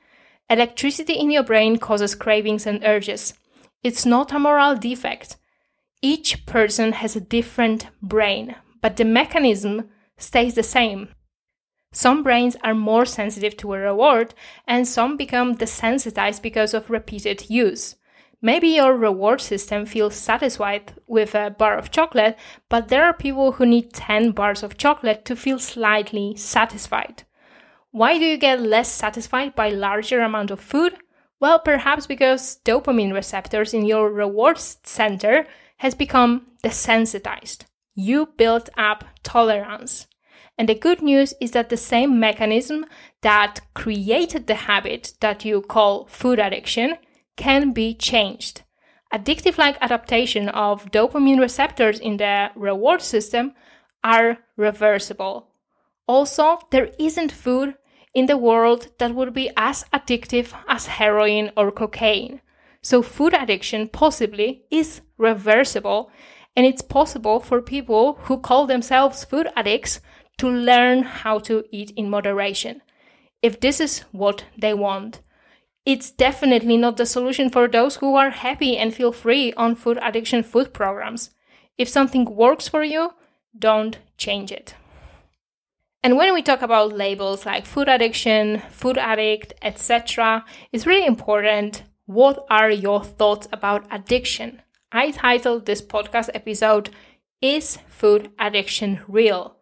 Electricity 0.48 1.12
in 1.12 1.30
your 1.30 1.44
brain 1.44 1.78
causes 1.78 2.16
cravings 2.16 2.66
and 2.66 2.82
urges. 2.82 3.34
It's 3.84 4.04
not 4.04 4.32
a 4.32 4.40
moral 4.40 4.74
defect. 4.74 5.36
Each 6.02 6.46
person 6.46 6.94
has 6.94 7.14
a 7.14 7.20
different 7.20 7.86
brain, 8.02 8.56
but 8.82 8.96
the 8.96 9.04
mechanism 9.04 9.88
stays 10.20 10.54
the 10.54 10.62
same. 10.62 11.08
Some 11.92 12.22
brains 12.22 12.56
are 12.62 12.74
more 12.74 13.04
sensitive 13.04 13.56
to 13.56 13.74
a 13.74 13.78
reward, 13.78 14.34
and 14.66 14.86
some 14.86 15.16
become 15.16 15.56
desensitized 15.56 16.40
because 16.40 16.72
of 16.72 16.88
repeated 16.88 17.50
use. 17.50 17.96
Maybe 18.42 18.68
your 18.68 18.96
reward 18.96 19.40
system 19.40 19.84
feels 19.84 20.14
satisfied 20.14 20.94
with 21.06 21.34
a 21.34 21.50
bar 21.50 21.76
of 21.76 21.90
chocolate, 21.90 22.38
but 22.68 22.88
there 22.88 23.04
are 23.04 23.12
people 23.12 23.52
who 23.52 23.66
need 23.66 23.92
10 23.92 24.30
bars 24.30 24.62
of 24.62 24.78
chocolate 24.78 25.24
to 25.26 25.36
feel 25.36 25.58
slightly 25.58 26.36
satisfied. 26.36 27.24
Why 27.90 28.18
do 28.18 28.24
you 28.24 28.38
get 28.38 28.62
less 28.62 28.90
satisfied 28.90 29.54
by 29.54 29.70
larger 29.70 30.20
amount 30.20 30.50
of 30.50 30.60
food? 30.60 30.94
Well, 31.40 31.58
perhaps 31.58 32.06
because 32.06 32.60
dopamine 32.64 33.12
receptors 33.12 33.74
in 33.74 33.84
your 33.84 34.10
reward 34.10 34.58
center 34.58 35.46
has 35.78 35.94
become 35.94 36.46
desensitized. 36.62 37.64
You 37.94 38.26
built 38.36 38.70
up 38.78 39.04
tolerance. 39.22 40.06
And 40.60 40.68
the 40.68 40.74
good 40.74 41.00
news 41.00 41.32
is 41.40 41.52
that 41.52 41.70
the 41.70 41.78
same 41.78 42.20
mechanism 42.20 42.84
that 43.22 43.60
created 43.72 44.46
the 44.46 44.66
habit 44.68 45.14
that 45.20 45.42
you 45.42 45.62
call 45.62 46.04
food 46.04 46.38
addiction 46.38 46.98
can 47.38 47.72
be 47.72 47.94
changed. 47.94 48.60
Addictive 49.10 49.56
like 49.56 49.78
adaptation 49.80 50.50
of 50.50 50.90
dopamine 50.90 51.40
receptors 51.40 51.98
in 51.98 52.18
the 52.18 52.50
reward 52.54 53.00
system 53.00 53.54
are 54.04 54.40
reversible. 54.58 55.48
Also, 56.06 56.58
there 56.70 56.90
isn't 56.98 57.32
food 57.32 57.76
in 58.12 58.26
the 58.26 58.36
world 58.36 58.88
that 58.98 59.14
would 59.14 59.32
be 59.32 59.50
as 59.56 59.86
addictive 59.94 60.52
as 60.68 60.88
heroin 60.98 61.52
or 61.56 61.72
cocaine. 61.72 62.42
So, 62.82 63.00
food 63.00 63.32
addiction 63.32 63.88
possibly 63.88 64.66
is 64.70 65.00
reversible, 65.16 66.10
and 66.54 66.66
it's 66.66 66.82
possible 66.82 67.40
for 67.40 67.62
people 67.62 68.18
who 68.24 68.38
call 68.38 68.66
themselves 68.66 69.24
food 69.24 69.48
addicts 69.56 70.00
to 70.40 70.48
learn 70.48 71.02
how 71.02 71.38
to 71.38 71.64
eat 71.70 71.92
in 71.96 72.08
moderation. 72.08 72.80
If 73.42 73.60
this 73.60 73.78
is 73.78 74.00
what 74.10 74.44
they 74.56 74.72
want, 74.72 75.20
it's 75.84 76.10
definitely 76.10 76.78
not 76.78 76.96
the 76.96 77.04
solution 77.04 77.50
for 77.50 77.68
those 77.68 77.96
who 77.96 78.16
are 78.16 78.30
happy 78.30 78.78
and 78.78 78.94
feel 78.94 79.12
free 79.12 79.52
on 79.54 79.74
food 79.74 79.98
addiction 80.00 80.42
food 80.42 80.72
programs. 80.72 81.30
If 81.76 81.90
something 81.90 82.24
works 82.24 82.68
for 82.68 82.82
you, 82.82 83.12
don't 83.58 83.98
change 84.16 84.50
it. 84.50 84.74
And 86.02 86.16
when 86.16 86.32
we 86.32 86.40
talk 86.40 86.62
about 86.62 86.96
labels 86.96 87.44
like 87.44 87.66
food 87.66 87.88
addiction, 87.88 88.62
food 88.70 88.96
addict, 88.96 89.52
etc., 89.60 90.46
it's 90.72 90.86
really 90.86 91.06
important 91.06 91.82
what 92.06 92.46
are 92.48 92.70
your 92.70 93.04
thoughts 93.04 93.46
about 93.52 93.86
addiction? 93.90 94.62
I 94.90 95.10
titled 95.10 95.66
this 95.66 95.82
podcast 95.82 96.30
episode 96.32 96.88
Is 97.42 97.78
Food 97.88 98.30
Addiction 98.38 99.00
Real? 99.06 99.59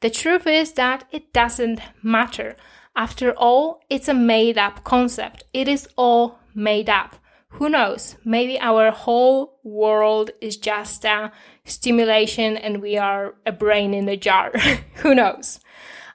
The 0.00 0.10
truth 0.10 0.46
is 0.46 0.72
that 0.72 1.04
it 1.10 1.32
doesn't 1.32 1.80
matter. 2.02 2.56
After 2.94 3.32
all, 3.32 3.80
it's 3.90 4.08
a 4.08 4.14
made 4.14 4.56
up 4.56 4.84
concept. 4.84 5.44
It 5.52 5.66
is 5.66 5.88
all 5.96 6.38
made 6.54 6.88
up. 6.88 7.16
Who 7.52 7.68
knows? 7.68 8.16
Maybe 8.24 8.60
our 8.60 8.90
whole 8.90 9.58
world 9.64 10.30
is 10.40 10.56
just 10.56 11.04
a 11.04 11.32
stimulation 11.64 12.56
and 12.56 12.82
we 12.82 12.96
are 12.96 13.34
a 13.46 13.52
brain 13.52 13.94
in 13.94 14.08
a 14.08 14.16
jar. 14.16 14.52
Who 14.96 15.14
knows? 15.14 15.58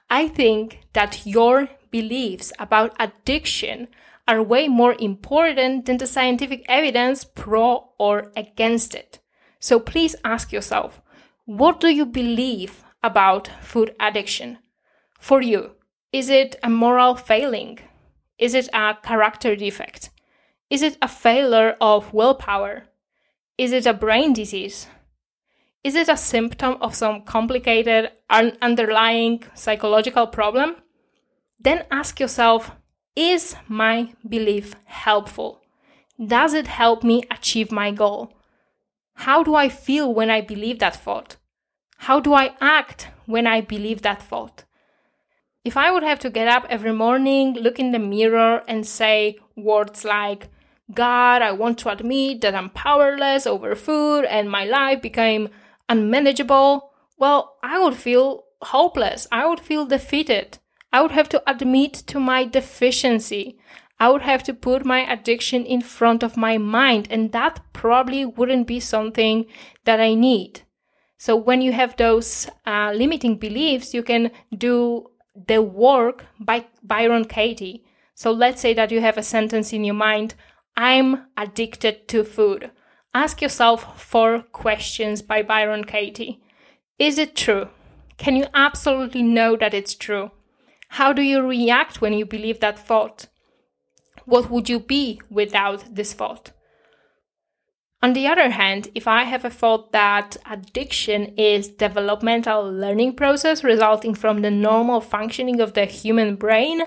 I 0.08 0.28
think 0.28 0.80
that 0.92 1.26
your 1.26 1.68
beliefs 1.90 2.52
about 2.58 2.94
addiction 2.98 3.88
are 4.26 4.42
way 4.42 4.68
more 4.68 4.94
important 4.98 5.86
than 5.86 5.98
the 5.98 6.06
scientific 6.06 6.64
evidence 6.68 7.24
pro 7.24 7.90
or 7.98 8.32
against 8.36 8.94
it. 8.94 9.18
So 9.58 9.78
please 9.80 10.16
ask 10.24 10.52
yourself, 10.52 11.02
what 11.44 11.80
do 11.80 11.88
you 11.88 12.06
believe 12.06 12.83
about 13.04 13.50
food 13.60 13.94
addiction? 14.00 14.58
For 15.20 15.40
you, 15.40 15.72
is 16.12 16.28
it 16.28 16.56
a 16.62 16.70
moral 16.70 17.14
failing? 17.14 17.78
Is 18.38 18.54
it 18.54 18.68
a 18.72 18.96
character 19.02 19.54
defect? 19.54 20.10
Is 20.70 20.82
it 20.82 20.96
a 21.00 21.08
failure 21.08 21.76
of 21.80 22.12
willpower? 22.12 22.84
Is 23.56 23.72
it 23.72 23.86
a 23.86 23.92
brain 23.92 24.32
disease? 24.32 24.88
Is 25.84 25.94
it 25.94 26.08
a 26.08 26.16
symptom 26.16 26.78
of 26.80 26.94
some 26.94 27.22
complicated 27.22 28.10
un- 28.30 28.56
underlying 28.62 29.44
psychological 29.54 30.26
problem? 30.26 30.76
Then 31.60 31.84
ask 31.90 32.18
yourself 32.18 32.72
Is 33.14 33.54
my 33.68 34.14
belief 34.26 34.74
helpful? 34.86 35.60
Does 36.18 36.54
it 36.54 36.66
help 36.66 37.04
me 37.04 37.22
achieve 37.30 37.70
my 37.70 37.90
goal? 37.90 38.32
How 39.14 39.42
do 39.42 39.54
I 39.54 39.68
feel 39.68 40.12
when 40.12 40.30
I 40.30 40.40
believe 40.40 40.78
that 40.78 40.96
thought? 40.96 41.36
How 42.04 42.20
do 42.20 42.34
I 42.34 42.54
act 42.60 43.08
when 43.24 43.46
I 43.46 43.62
believe 43.62 44.02
that 44.02 44.22
thought? 44.22 44.64
If 45.64 45.74
I 45.74 45.90
would 45.90 46.02
have 46.02 46.18
to 46.18 46.28
get 46.28 46.48
up 46.48 46.66
every 46.68 46.92
morning, 46.92 47.54
look 47.54 47.78
in 47.78 47.92
the 47.92 47.98
mirror, 47.98 48.62
and 48.68 48.86
say 48.86 49.38
words 49.56 50.04
like, 50.04 50.50
God, 50.92 51.40
I 51.40 51.52
want 51.52 51.78
to 51.78 51.88
admit 51.88 52.42
that 52.42 52.54
I'm 52.54 52.68
powerless 52.68 53.46
over 53.46 53.74
food 53.74 54.26
and 54.26 54.50
my 54.50 54.66
life 54.66 55.00
became 55.00 55.48
unmanageable, 55.88 56.90
well, 57.16 57.56
I 57.62 57.82
would 57.82 57.96
feel 57.96 58.44
hopeless. 58.60 59.26
I 59.32 59.46
would 59.46 59.60
feel 59.60 59.86
defeated. 59.86 60.58
I 60.92 61.00
would 61.00 61.12
have 61.12 61.30
to 61.30 61.42
admit 61.50 61.94
to 62.08 62.20
my 62.20 62.44
deficiency. 62.44 63.56
I 63.98 64.10
would 64.10 64.20
have 64.20 64.42
to 64.42 64.52
put 64.52 64.84
my 64.84 65.10
addiction 65.10 65.64
in 65.64 65.80
front 65.80 66.22
of 66.22 66.36
my 66.36 66.58
mind, 66.58 67.08
and 67.10 67.32
that 67.32 67.60
probably 67.72 68.26
wouldn't 68.26 68.66
be 68.66 68.78
something 68.78 69.46
that 69.86 70.00
I 70.00 70.12
need. 70.12 70.63
So, 71.16 71.36
when 71.36 71.60
you 71.60 71.72
have 71.72 71.96
those 71.96 72.48
uh, 72.66 72.92
limiting 72.94 73.38
beliefs, 73.38 73.94
you 73.94 74.02
can 74.02 74.30
do 74.56 75.10
the 75.34 75.62
work 75.62 76.26
by 76.38 76.66
Byron 76.82 77.24
Katie. 77.24 77.84
So 78.14 78.30
let's 78.30 78.60
say 78.60 78.74
that 78.74 78.90
you 78.90 79.00
have 79.00 79.18
a 79.18 79.22
sentence 79.22 79.72
in 79.72 79.84
your 79.84 79.94
mind 79.94 80.34
I'm 80.76 81.26
addicted 81.36 82.08
to 82.08 82.24
food. 82.24 82.70
Ask 83.12 83.40
yourself 83.40 84.00
four 84.00 84.42
questions 84.42 85.22
by 85.22 85.42
Byron 85.42 85.84
Katie. 85.84 86.40
Is 86.98 87.16
it 87.16 87.36
true? 87.36 87.68
Can 88.16 88.34
you 88.34 88.46
absolutely 88.54 89.22
know 89.22 89.56
that 89.56 89.74
it's 89.74 89.94
true? 89.94 90.32
How 90.90 91.12
do 91.12 91.22
you 91.22 91.42
react 91.42 92.00
when 92.00 92.12
you 92.12 92.26
believe 92.26 92.58
that 92.58 92.78
thought? 92.78 93.26
What 94.24 94.50
would 94.50 94.68
you 94.68 94.80
be 94.80 95.20
without 95.30 95.94
this 95.94 96.12
thought? 96.12 96.50
On 98.04 98.12
the 98.12 98.26
other 98.26 98.50
hand, 98.50 98.90
if 98.94 99.08
I 99.08 99.22
have 99.22 99.46
a 99.46 99.56
thought 99.60 99.92
that 99.92 100.36
addiction 100.44 101.32
is 101.38 101.68
developmental 101.68 102.70
learning 102.70 103.16
process 103.16 103.64
resulting 103.64 104.14
from 104.14 104.42
the 104.42 104.50
normal 104.50 105.00
functioning 105.00 105.58
of 105.58 105.72
the 105.72 105.86
human 105.86 106.36
brain, 106.36 106.82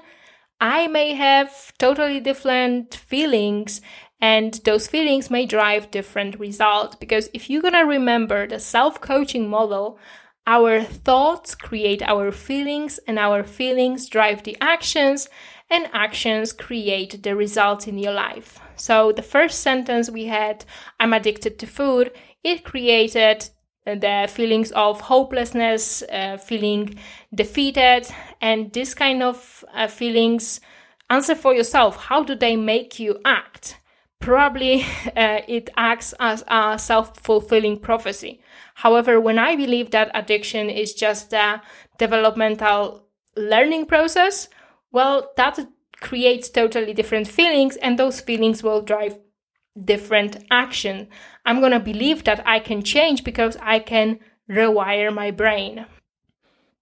I 0.62 0.86
may 0.86 1.16
have 1.16 1.76
totally 1.80 2.20
different 2.20 2.94
feelings 2.94 3.82
and 4.22 4.54
those 4.64 4.86
feelings 4.88 5.32
may 5.32 5.48
drive 5.48 5.90
different 5.90 6.40
results 6.40 6.96
because 6.98 7.32
if 7.34 7.50
you're 7.50 7.64
going 7.64 7.74
to 7.74 7.96
remember 7.98 8.46
the 8.46 8.60
self-coaching 8.60 9.50
model, 9.50 9.98
our 10.46 10.84
thoughts 10.84 11.56
create 11.56 12.04
our 12.04 12.32
feelings 12.32 13.00
and 13.08 13.18
our 13.18 13.44
feelings 13.44 14.08
drive 14.08 14.44
the 14.44 14.56
actions 14.62 15.30
and 15.68 15.90
actions 15.94 16.54
create 16.54 17.24
the 17.24 17.36
results 17.36 17.88
in 17.88 17.98
your 17.98 18.14
life. 18.14 18.60
So 18.78 19.12
the 19.12 19.22
first 19.24 19.62
sentence 19.62 20.10
we 20.10 20.26
had, 20.26 20.64
I'm 21.00 21.14
addicted 21.14 21.60
to 21.60 21.68
food, 21.68 22.12
it 22.44 22.64
created 22.64 23.50
the 23.86 24.28
feelings 24.30 24.72
of 24.72 25.02
hopelessness, 25.02 26.04
uh, 26.04 26.38
feeling 26.38 26.98
defeated, 27.34 28.08
and 28.42 28.72
this 28.74 28.94
kind 28.94 29.24
of 29.24 29.66
uh, 29.74 29.88
feelings. 29.88 30.60
Answer 31.10 31.36
for 31.36 31.54
yourself. 31.54 31.96
How 31.96 32.24
do 32.24 32.36
they 32.36 32.56
make 32.58 33.00
you 33.00 33.20
act? 33.24 33.80
Probably 34.20 34.82
uh, 35.16 35.40
it 35.48 35.70
acts 35.78 36.14
as 36.20 36.44
a 36.48 36.78
self 36.78 37.18
fulfilling 37.18 37.80
prophecy. 37.80 38.42
However, 38.76 39.20
when 39.20 39.40
I 39.40 39.56
believe 39.56 39.92
that 39.92 40.12
addiction 40.14 40.70
is 40.70 40.94
just 40.94 41.34
a 41.34 41.62
developmental 41.98 43.08
learning 43.36 43.86
process, 43.86 44.50
well, 44.92 45.32
that 45.38 45.60
creates 46.02 46.50
totally 46.50 46.94
different 46.94 47.28
feelings, 47.28 47.76
and 47.78 47.98
those 47.98 48.22
feelings 48.22 48.64
will 48.64 48.82
drive 48.82 49.18
different 49.80 50.44
action. 50.50 51.08
I'm 51.46 51.62
gonna 51.62 51.80
believe 51.80 52.24
that 52.24 52.46
I 52.46 52.60
can 52.60 52.84
change 52.84 53.24
because 53.24 53.58
I 53.62 53.80
can 53.80 54.20
rewire 54.50 55.14
my 55.14 55.32
brain. 55.32 55.86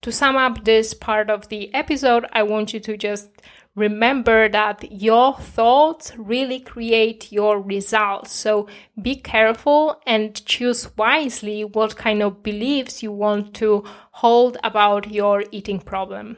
To 0.02 0.12
sum 0.12 0.36
up 0.36 0.66
this 0.66 0.94
part 0.94 1.30
of 1.30 1.50
the 1.50 1.74
episode, 1.74 2.26
I 2.32 2.44
want 2.44 2.74
you 2.74 2.80
to 2.82 2.96
just 2.96 3.30
remember 3.76 4.48
that 4.48 4.92
your 4.92 5.36
thoughts 5.36 6.14
really 6.16 6.60
create 6.60 7.32
your 7.32 7.60
results. 7.60 8.32
So 8.32 8.68
be 9.02 9.16
careful 9.16 10.00
and 10.06 10.46
choose 10.46 10.96
wisely 10.96 11.64
what 11.64 11.98
kind 11.98 12.22
of 12.22 12.44
beliefs 12.44 13.04
you 13.04 13.12
want 13.12 13.54
to 13.56 13.84
hold 14.12 14.58
about 14.64 15.12
your 15.12 15.44
eating 15.52 15.80
problem. 15.80 16.38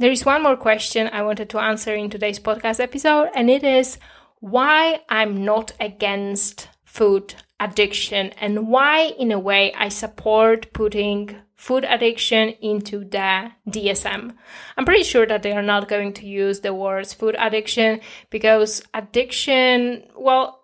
There 0.00 0.12
is 0.12 0.24
one 0.24 0.44
more 0.44 0.56
question 0.56 1.10
I 1.12 1.22
wanted 1.22 1.50
to 1.50 1.58
answer 1.58 1.92
in 1.92 2.08
today's 2.08 2.38
podcast 2.38 2.78
episode, 2.78 3.30
and 3.34 3.50
it 3.50 3.64
is 3.64 3.98
why 4.38 5.00
I'm 5.08 5.44
not 5.44 5.72
against 5.80 6.68
food 6.84 7.34
addiction 7.58 8.30
and 8.40 8.68
why, 8.68 9.12
in 9.18 9.32
a 9.32 9.40
way, 9.40 9.74
I 9.74 9.88
support 9.88 10.72
putting 10.72 11.34
food 11.56 11.84
addiction 11.84 12.50
into 12.60 13.00
the 13.00 13.50
DSM. 13.68 14.36
I'm 14.76 14.84
pretty 14.84 15.02
sure 15.02 15.26
that 15.26 15.42
they 15.42 15.50
are 15.50 15.62
not 15.62 15.88
going 15.88 16.12
to 16.12 16.26
use 16.26 16.60
the 16.60 16.72
words 16.72 17.12
food 17.12 17.34
addiction 17.36 17.98
because 18.30 18.80
addiction, 18.94 20.04
well, 20.16 20.60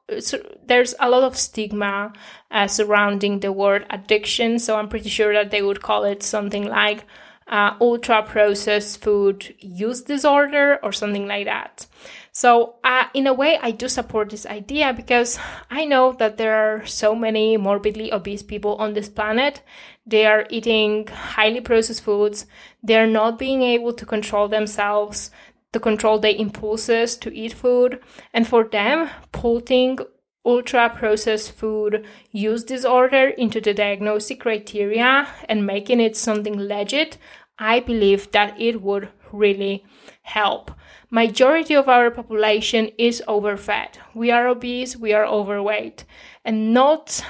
there's 0.65 0.95
a 1.01 1.11
lot 1.11 1.25
of 1.25 1.37
stigma 1.37 2.13
uh, 2.53 2.69
surrounding 2.69 3.41
the 3.41 3.51
word 3.51 3.85
addiction. 3.91 4.61
So 4.61 4.77
I'm 4.77 4.89
pretty 4.89 5.09
sure 5.09 5.33
that 5.33 5.51
they 5.51 5.63
would 5.63 5.83
call 5.83 6.05
it 6.05 6.23
something 6.23 6.69
like 6.69 7.05
uh, 7.47 7.75
ultra 7.81 8.23
processed 8.23 9.03
food 9.03 9.55
use 9.59 10.03
disorder 10.03 10.79
or 10.83 10.93
something 10.93 11.27
like 11.27 11.47
that. 11.47 11.87
So, 12.33 12.77
uh, 12.83 13.05
in 13.15 13.27
a 13.27 13.33
way, 13.33 13.59
I 13.63 13.71
do 13.71 13.89
support 13.89 14.31
this 14.31 14.47
idea 14.47 14.93
because 14.93 15.39
I 15.71 15.85
know 15.85 16.13
that 16.19 16.37
there 16.37 16.55
are 16.57 16.85
so 16.85 17.15
many 17.15 17.57
morbidly 17.57 18.13
obese 18.13 18.43
people 18.43 18.75
on 18.77 18.95
this 18.95 19.09
planet. 19.09 19.63
They 20.05 20.27
are 20.27 20.47
eating 20.51 21.07
highly 21.07 21.61
processed 21.61 22.03
foods. 22.03 22.47
They 22.83 22.97
are 22.97 23.07
not 23.07 23.39
being 23.39 23.63
able 23.63 23.93
to 23.93 24.05
control 24.05 24.49
themselves, 24.49 25.31
to 25.73 25.81
control 25.81 26.19
their 26.19 26.35
impulses 26.35 27.17
to 27.19 27.33
eat 27.33 27.53
food. 27.53 28.01
And 28.33 28.49
for 28.49 28.65
them, 28.65 29.11
putting 29.31 29.99
ultra 30.45 30.91
processed 30.91 31.53
food 31.53 32.05
use 32.31 32.65
disorder 32.65 33.29
into 33.29 33.61
the 33.61 33.75
diagnostic 33.75 34.41
criteria 34.41 35.27
and 35.49 35.67
making 35.67 36.01
it 36.01 36.17
something 36.17 36.59
legit, 36.59 37.17
I 37.59 37.81
believe 37.81 38.31
that 38.33 38.61
it 38.61 38.83
would 38.83 39.09
really 39.33 39.85
help. 40.23 40.71
Majority 41.11 41.75
of 41.75 41.89
our 41.89 42.11
population 42.11 42.91
is 42.99 43.23
overfed. 43.29 43.99
We 44.15 44.31
are 44.31 44.49
obese, 44.49 44.97
we 44.97 45.13
are 45.13 45.25
overweight, 45.25 46.05
and 46.45 46.75
not 46.75 47.25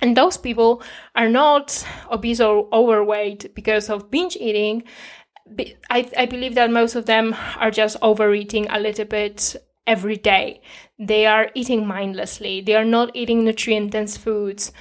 and 0.00 0.16
those 0.16 0.36
people 0.36 0.82
are 1.16 1.28
not 1.28 1.84
obese 2.10 2.40
or 2.40 2.68
overweight 2.72 3.54
because 3.54 3.90
of 3.90 4.10
binge 4.10 4.36
eating. 4.36 4.84
I, 5.90 6.08
I 6.16 6.26
believe 6.26 6.54
that 6.54 6.70
most 6.70 6.94
of 6.94 7.06
them 7.06 7.34
are 7.56 7.70
just 7.70 7.96
overeating 8.02 8.68
a 8.70 8.78
little 8.78 9.06
bit 9.06 9.56
every 9.86 10.16
day. 10.16 10.60
They 10.98 11.26
are 11.26 11.50
eating 11.54 11.86
mindlessly. 11.86 12.60
They 12.60 12.74
are 12.74 12.84
not 12.84 13.14
eating 13.14 13.44
nutrient 13.44 13.92
dense 13.92 14.16
foods. 14.16 14.72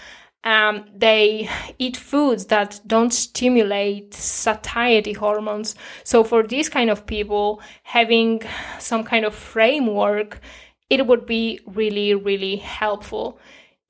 Um, 0.44 0.86
they 0.96 1.50
eat 1.78 1.98
foods 1.98 2.46
that 2.46 2.80
don't 2.88 3.14
stimulate 3.14 4.14
satiety 4.14 5.14
hormones. 5.14 5.76
So 6.04 6.24
for 6.24 6.44
these 6.44 6.70
kind 6.70 6.90
of 6.90 7.06
people, 7.06 7.62
having 7.84 8.42
some 8.80 9.04
kind 9.04 9.26
of 9.26 9.36
framework, 9.36 10.40
it 10.90 11.06
would 11.06 11.26
be 11.26 11.60
really, 11.66 12.14
really 12.14 12.56
helpful. 12.58 13.40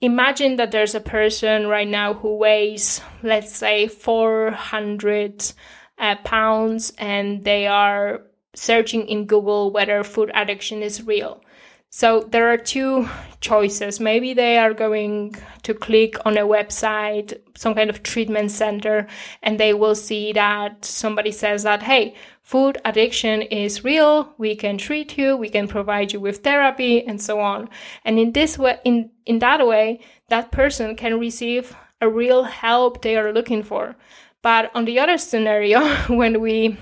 Imagine 0.02 0.56
that 0.58 0.72
there's 0.72 0.96
a 0.96 1.00
person 1.00 1.68
right 1.68 1.88
now 1.88 2.14
who 2.14 2.38
weighs, 2.38 3.02
let's 3.24 3.56
say, 3.56 3.88
400 3.88 5.54
uh, 5.98 6.16
pounds 6.24 6.92
and 6.98 7.44
they 7.44 7.68
are 7.68 8.22
searching 8.56 9.08
in 9.08 9.26
Google 9.26 9.72
whether 9.72 10.04
food 10.04 10.32
addiction 10.34 10.82
is 10.82 11.04
real. 11.04 11.42
So 11.90 12.28
there 12.30 12.52
are 12.52 12.58
two 12.58 13.08
choices. 13.40 14.00
Maybe 14.00 14.34
they 14.34 14.58
are 14.58 14.74
going 14.74 15.36
to 15.64 15.74
click 15.74 16.18
on 16.26 16.38
a 16.38 16.42
website, 16.42 17.40
some 17.56 17.76
kind 17.76 17.90
of 17.90 18.04
treatment 18.04 18.52
center, 18.52 19.08
and 19.42 19.60
they 19.60 19.74
will 19.74 19.96
see 19.96 20.34
that 20.34 20.84
somebody 20.84 21.32
says 21.32 21.64
that, 21.64 21.84
hey, 21.84 22.16
food 22.42 22.78
addiction 22.84 23.42
is 23.42 23.84
real. 23.84 24.34
We 24.38 24.56
can 24.56 24.78
treat 24.78 25.18
you. 25.18 25.38
We 25.38 25.50
can 25.50 25.68
provide 25.68 26.12
you 26.14 26.20
with 26.20 26.44
therapy 26.44 27.06
and 27.06 27.22
so 27.22 27.40
on. 27.40 27.70
And 28.04 28.20
in 28.20 28.34
this 28.34 28.58
way, 28.58 28.80
in, 28.84 29.12
in 29.26 29.40
that 29.40 29.66
way, 29.66 30.02
that 30.30 30.52
person 30.52 30.96
can 30.96 31.20
receive 31.20 31.76
a 32.02 32.10
real 32.10 32.44
help 32.44 33.02
they 33.02 33.16
are 33.16 33.34
looking 33.34 33.64
for. 33.64 33.96
But 34.42 34.72
on 34.76 34.86
the 34.86 35.00
other 35.00 35.18
scenario, 35.18 35.88
when 36.08 36.42
we 36.42 36.78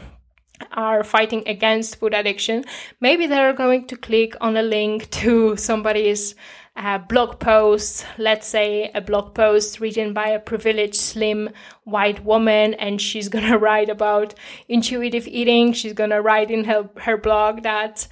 are 0.71 1.03
fighting 1.03 1.43
against 1.47 1.97
food 1.97 2.13
addiction, 2.13 2.63
maybe 2.99 3.27
they're 3.27 3.53
going 3.53 3.85
to 3.87 3.97
click 3.97 4.35
on 4.41 4.57
a 4.57 4.63
link 4.63 5.09
to 5.21 5.55
somebody's 5.57 6.35
uh, 6.75 6.97
blog 6.97 7.39
post, 7.39 8.05
let's 8.17 8.47
say 8.47 8.91
a 8.93 8.99
blog 8.99 9.33
post 9.33 9.79
written 9.79 10.13
by 10.13 10.27
a 10.27 10.39
privileged 10.39 10.95
slim 10.95 11.49
white 11.85 12.23
woman, 12.25 12.73
and 12.73 13.01
she's 13.01 13.29
gonna 13.29 13.57
write 13.65 13.89
about 13.89 14.33
intuitive 14.67 15.27
eating. 15.27 15.71
She's 15.71 15.93
gonna 15.93 16.21
write 16.21 16.51
in 16.51 16.65
her, 16.65 16.89
her 16.97 17.17
blog 17.17 17.63
that 17.63 18.07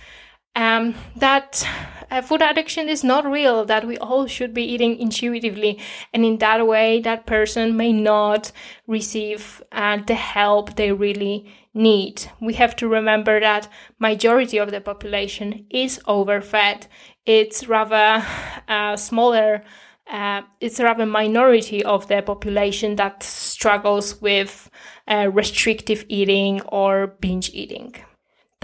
um, 0.55 0.95
that 1.15 1.67
uh, 2.11 2.21
food 2.21 2.41
addiction 2.41 2.89
is 2.89 3.03
not 3.03 3.25
real, 3.25 3.65
that 3.65 3.85
we 3.85 3.97
all 3.97 4.27
should 4.27 4.53
be 4.53 4.63
eating 4.63 4.99
intuitively. 4.99 5.79
And 6.13 6.23
in 6.23 6.37
that 6.37 6.65
way, 6.67 7.01
that 7.01 7.25
person 7.25 7.75
may 7.75 7.91
not 7.91 8.51
receive 8.85 9.61
uh, 9.71 9.97
the 10.05 10.15
help 10.15 10.75
they 10.75 10.91
really 10.91 11.51
need. 11.73 12.25
We 12.39 12.53
have 12.53 12.75
to 12.77 12.87
remember 12.87 13.39
that 13.39 13.67
majority 13.99 14.57
of 14.59 14.71
the 14.71 14.81
population 14.81 15.65
is 15.69 15.99
overfed. 16.07 16.87
It's 17.25 17.67
rather 17.67 18.25
uh, 18.67 18.95
smaller 18.97 19.63
uh, 20.11 20.41
it's 20.59 20.81
rather 20.81 21.05
minority 21.05 21.83
of 21.83 22.07
the 22.07 22.21
population 22.21 22.97
that 22.97 23.23
struggles 23.23 24.21
with 24.21 24.69
uh, 25.07 25.29
restrictive 25.31 26.05
eating 26.09 26.61
or 26.63 27.07
binge 27.07 27.49
eating. 27.53 27.95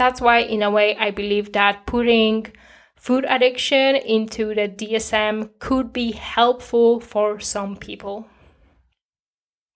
That's 0.00 0.22
why, 0.22 0.38
in 0.38 0.62
a 0.62 0.70
way, 0.70 0.96
I 0.96 1.10
believe 1.10 1.52
that 1.52 1.84
putting 1.84 2.46
food 2.96 3.26
addiction 3.28 3.96
into 3.96 4.54
the 4.54 4.66
DSM 4.66 5.50
could 5.58 5.92
be 5.92 6.12
helpful 6.12 7.00
for 7.00 7.38
some 7.38 7.76
people. 7.76 8.26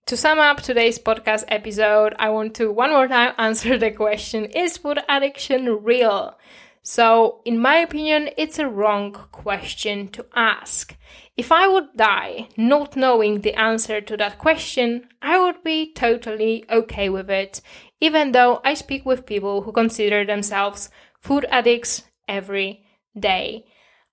To 0.06 0.16
sum 0.16 0.38
up 0.38 0.62
today's 0.62 0.98
podcast 0.98 1.44
episode, 1.48 2.14
I 2.18 2.30
want 2.30 2.54
to 2.54 2.72
one 2.72 2.88
more 2.88 3.06
time 3.06 3.34
answer 3.38 3.76
the 3.76 3.90
question 3.90 4.46
Is 4.46 4.78
food 4.78 4.98
addiction 5.10 5.84
real? 5.84 6.38
So, 6.82 7.40
in 7.44 7.58
my 7.58 7.76
opinion, 7.76 8.30
it's 8.38 8.58
a 8.58 8.68
wrong 8.68 9.12
question 9.12 10.08
to 10.08 10.24
ask. 10.34 10.96
If 11.37 11.50
I 11.50 11.66
would 11.68 11.96
die 11.96 12.48
not 12.56 12.96
knowing 12.96 13.40
the 13.40 13.54
answer 13.54 14.00
to 14.00 14.16
that 14.18 14.38
question, 14.38 15.08
I 15.20 15.38
would 15.38 15.62
be 15.62 15.92
totally 15.92 16.64
okay 16.70 17.08
with 17.08 17.28
it, 17.28 17.60
even 18.05 18.33
though 18.33 18.61
I 18.62 18.75
speak 18.75 19.07
with 19.07 19.25
people 19.25 19.62
who 19.62 19.73
consider 19.73 20.27
themselves 20.27 20.90
food 21.21 21.47
addicts 21.51 22.03
every 22.29 22.85
day. 23.19 23.64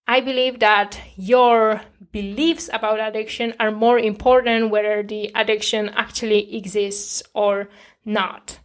I 0.07 0.21
believe 0.21 0.59
that 0.59 0.97
your 1.17 1.81
beliefs 2.13 2.69
about 2.71 3.01
addiction 3.01 3.53
are 3.59 3.69
more 3.85 3.99
important 3.99 4.69
whether 4.69 5.03
the 5.03 5.29
addiction 5.35 5.89
actually 5.89 6.55
exists 6.55 7.21
or 7.33 7.67
not. 8.05 8.59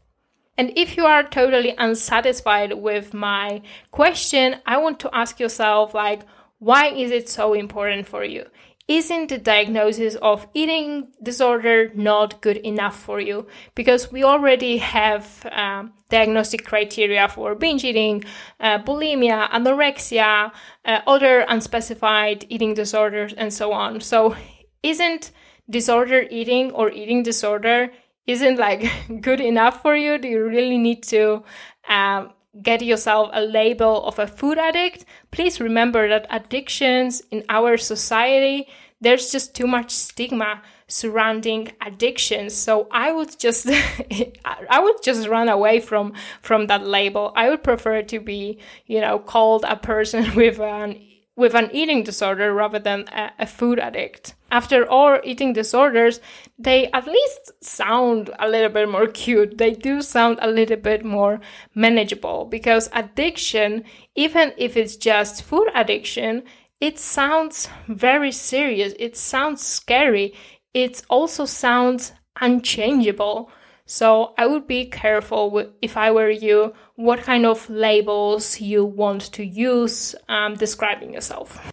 And 0.57 0.73
if 0.77 0.97
you 0.97 1.07
are 1.07 1.25
totally 1.25 1.75
unsatisfied 1.77 2.75
with 2.75 3.13
my 3.13 3.63
question, 3.91 4.57
I 4.65 4.77
want 4.79 5.01
to 5.01 5.11
ask 5.13 5.41
yourself 5.41 5.93
like 5.93 6.23
why 6.59 6.87
is 6.87 7.11
it 7.11 7.29
so 7.29 7.53
important 7.53 8.07
for 8.07 8.23
you? 8.25 8.47
Isn't 8.89 9.29
the 9.29 9.39
diagnosis 9.39 10.15
of 10.17 10.47
eating 10.55 11.09
disorder 11.23 11.91
not 11.95 12.41
good 12.41 12.59
enough 12.59 12.97
for 12.97 13.21
you? 13.21 13.47
Because 13.75 14.13
we 14.13 14.23
already 14.23 14.79
have 14.79 15.45
um, 15.51 15.93
diagnostic 16.09 16.65
criteria 16.65 17.29
for 17.29 17.55
binge 17.57 17.85
eating, 17.85 18.25
uh, 18.61 18.79
bulimia, 18.79 19.51
anorexia, 19.51 20.53
uh, 20.85 21.01
other 21.07 21.41
unspecified 21.49 22.47
eating 22.49 22.75
disorders, 22.75 23.33
and 23.33 23.53
so 23.53 23.73
on. 23.73 24.01
So, 24.01 24.37
isn't 24.83 25.33
disorder 25.69 26.25
eating 26.31 26.71
or 26.71 26.91
eating 26.93 27.25
disorder 27.25 27.91
isn't 28.27 28.57
like 28.57 28.91
good 29.21 29.41
enough 29.41 29.83
for 29.83 29.97
you? 29.97 30.19
Do 30.19 30.29
you 30.29 30.47
really 30.47 30.79
need 30.79 31.03
to 31.05 31.43
um, 31.89 32.33
get 32.63 32.83
yourself 32.83 33.31
a 33.33 33.43
label 33.43 34.05
of 34.05 34.19
a 34.19 34.27
food 34.27 34.59
addict, 34.59 35.05
please 35.31 35.61
remember 35.61 36.09
that 36.09 36.27
addictions 36.31 37.23
in 37.31 37.45
our 37.49 37.77
society, 37.77 38.69
there's 39.01 39.31
just 39.31 39.55
too 39.55 39.67
much 39.67 39.91
stigma 39.91 40.63
surrounding 40.89 41.73
addictions. 41.85 42.55
So 42.55 42.89
I 42.91 43.13
would 43.13 43.39
just 43.39 43.69
I 44.71 44.81
would 44.81 45.03
just 45.03 45.29
run 45.29 45.49
away 45.49 45.81
from 45.81 46.13
from 46.43 46.67
that 46.69 46.87
label. 46.87 47.33
I 47.37 47.51
would 47.51 47.63
prefer 47.63 48.03
to 48.03 48.21
be, 48.21 48.59
you 48.87 49.01
know, 49.01 49.19
called 49.19 49.65
a 49.67 49.77
person 49.77 50.35
with 50.35 50.61
an 50.61 50.99
with 51.37 51.55
an 51.55 51.71
eating 51.73 52.03
disorder 52.03 52.53
rather 52.53 52.79
than 52.79 53.07
a, 53.09 53.31
a, 53.39 53.47
food 53.47 53.79
addict. 53.79 54.35
After 54.51 54.89
all, 54.89 55.21
eating 55.23 55.53
disorders, 55.53 56.19
they 56.59 56.91
at 56.93 57.07
least 57.07 57.53
sound 57.63 58.31
a 58.39 58.49
little 58.49 58.71
bit 58.71 58.89
more 58.89 59.07
cute. 59.07 59.59
They 59.59 59.73
do 59.73 60.01
sound 60.01 60.39
a 60.41 60.51
little 60.51 60.79
bit 60.79 61.05
more 61.05 61.41
manageable 61.75 62.47
because 62.47 62.89
addiction, 62.93 63.85
even 64.15 64.55
if 64.57 64.77
it's 64.77 64.97
just 64.97 65.43
food 65.43 65.69
addiction, 65.75 66.43
it 66.81 66.99
sounds 66.99 67.69
very 67.87 68.33
serious. 68.33 68.95
It 68.99 69.17
sounds 69.17 69.65
scary. 69.65 70.35
It 70.73 71.03
also 71.11 71.45
sounds 71.45 72.13
unchangeable. 72.41 73.51
So 73.87 74.35
I 74.37 74.47
would 74.47 74.67
be 74.67 74.87
careful 74.87 75.73
if 75.81 75.97
I 75.97 76.11
were 76.11 76.29
you, 76.29 76.75
what 76.97 77.21
kind 77.21 77.47
of 77.47 77.71
labels 77.71 78.61
you 78.61 78.85
want 78.85 79.33
to 79.33 79.45
use 79.45 80.15
um, 80.29 80.55
describing 80.55 81.15
yourself. 81.15 81.73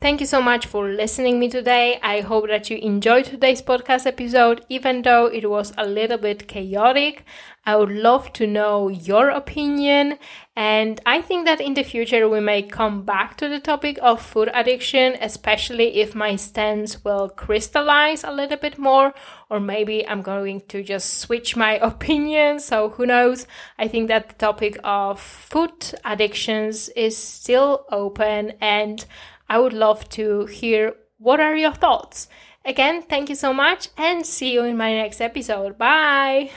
Thank 0.00 0.20
you 0.20 0.26
so 0.26 0.40
much 0.40 0.64
for 0.64 0.88
listening 0.88 1.38
me 1.38 1.50
today. 1.50 2.00
I 2.02 2.20
hope 2.22 2.48
that 2.48 2.70
you 2.70 2.78
enjoyed 2.78 3.26
today's 3.26 3.60
podcast 3.60 4.06
episode, 4.06 4.64
even 4.70 5.02
though 5.02 5.26
it 5.26 5.50
was 5.50 5.74
a 5.76 5.86
little 5.86 6.16
bit 6.16 6.48
chaotic. 6.48 7.22
I 7.66 7.76
would 7.76 7.90
love 7.90 8.32
to 8.32 8.46
know 8.46 8.88
your 8.88 9.28
opinion, 9.28 10.18
and 10.56 10.98
I 11.04 11.20
think 11.20 11.44
that 11.44 11.60
in 11.60 11.74
the 11.74 11.82
future 11.82 12.26
we 12.30 12.40
may 12.40 12.62
come 12.62 13.02
back 13.02 13.36
to 13.36 13.48
the 13.50 13.60
topic 13.60 13.98
of 14.00 14.22
food 14.22 14.50
addiction, 14.54 15.18
especially 15.20 16.00
if 16.00 16.14
my 16.14 16.34
stance 16.36 17.04
will 17.04 17.28
crystallize 17.28 18.24
a 18.24 18.32
little 18.32 18.56
bit 18.56 18.78
more, 18.78 19.12
or 19.50 19.60
maybe 19.60 20.08
I'm 20.08 20.22
going 20.22 20.62
to 20.68 20.82
just 20.82 21.18
switch 21.18 21.56
my 21.56 21.74
opinion. 21.82 22.60
So 22.60 22.88
who 22.88 23.04
knows? 23.04 23.46
I 23.78 23.86
think 23.86 24.08
that 24.08 24.30
the 24.30 24.34
topic 24.36 24.78
of 24.82 25.20
food 25.20 25.92
addictions 26.06 26.88
is 26.96 27.18
still 27.18 27.84
open 27.92 28.54
and 28.62 29.04
I 29.50 29.58
would 29.58 29.72
love 29.72 30.08
to 30.10 30.46
hear 30.46 30.94
what 31.18 31.40
are 31.40 31.56
your 31.56 31.72
thoughts. 31.72 32.28
Again, 32.64 33.02
thank 33.02 33.28
you 33.28 33.34
so 33.34 33.52
much 33.52 33.88
and 33.96 34.24
see 34.24 34.52
you 34.52 34.62
in 34.62 34.76
my 34.76 34.92
next 34.94 35.20
episode. 35.20 35.76
Bye! 35.76 36.52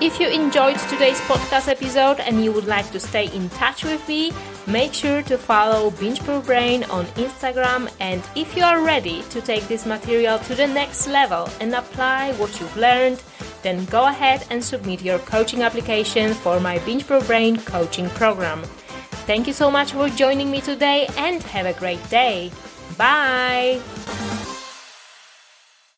If 0.00 0.20
you 0.20 0.28
enjoyed 0.28 0.78
today's 0.88 1.20
podcast 1.22 1.66
episode 1.66 2.20
and 2.20 2.44
you 2.44 2.52
would 2.52 2.66
like 2.66 2.88
to 2.92 3.00
stay 3.00 3.26
in 3.34 3.48
touch 3.50 3.82
with 3.82 4.06
me, 4.06 4.32
make 4.68 4.94
sure 4.94 5.22
to 5.22 5.36
follow 5.36 5.90
Binge 5.90 6.20
Proof 6.20 6.46
Brain 6.46 6.84
on 6.84 7.06
Instagram. 7.18 7.92
And 7.98 8.22
if 8.36 8.56
you 8.56 8.62
are 8.62 8.80
ready 8.84 9.22
to 9.30 9.40
take 9.40 9.66
this 9.66 9.84
material 9.84 10.38
to 10.40 10.54
the 10.54 10.68
next 10.68 11.08
level 11.08 11.48
and 11.60 11.74
apply 11.74 12.34
what 12.34 12.60
you've 12.60 12.76
learned, 12.76 13.20
then 13.62 13.84
go 13.86 14.06
ahead 14.06 14.46
and 14.50 14.62
submit 14.62 15.02
your 15.02 15.18
coaching 15.18 15.62
application 15.62 16.34
for 16.34 16.60
my 16.60 16.78
Binge 16.86 17.04
Proof 17.04 17.26
Brain 17.26 17.56
coaching 17.56 18.08
program. 18.10 18.62
Thank 19.24 19.46
you 19.46 19.52
so 19.52 19.70
much 19.70 19.92
for 19.92 20.08
joining 20.08 20.50
me 20.50 20.60
today 20.60 21.08
and 21.16 21.42
have 21.44 21.66
a 21.66 21.72
great 21.72 22.02
day. 22.10 22.50
Bye! 22.96 23.80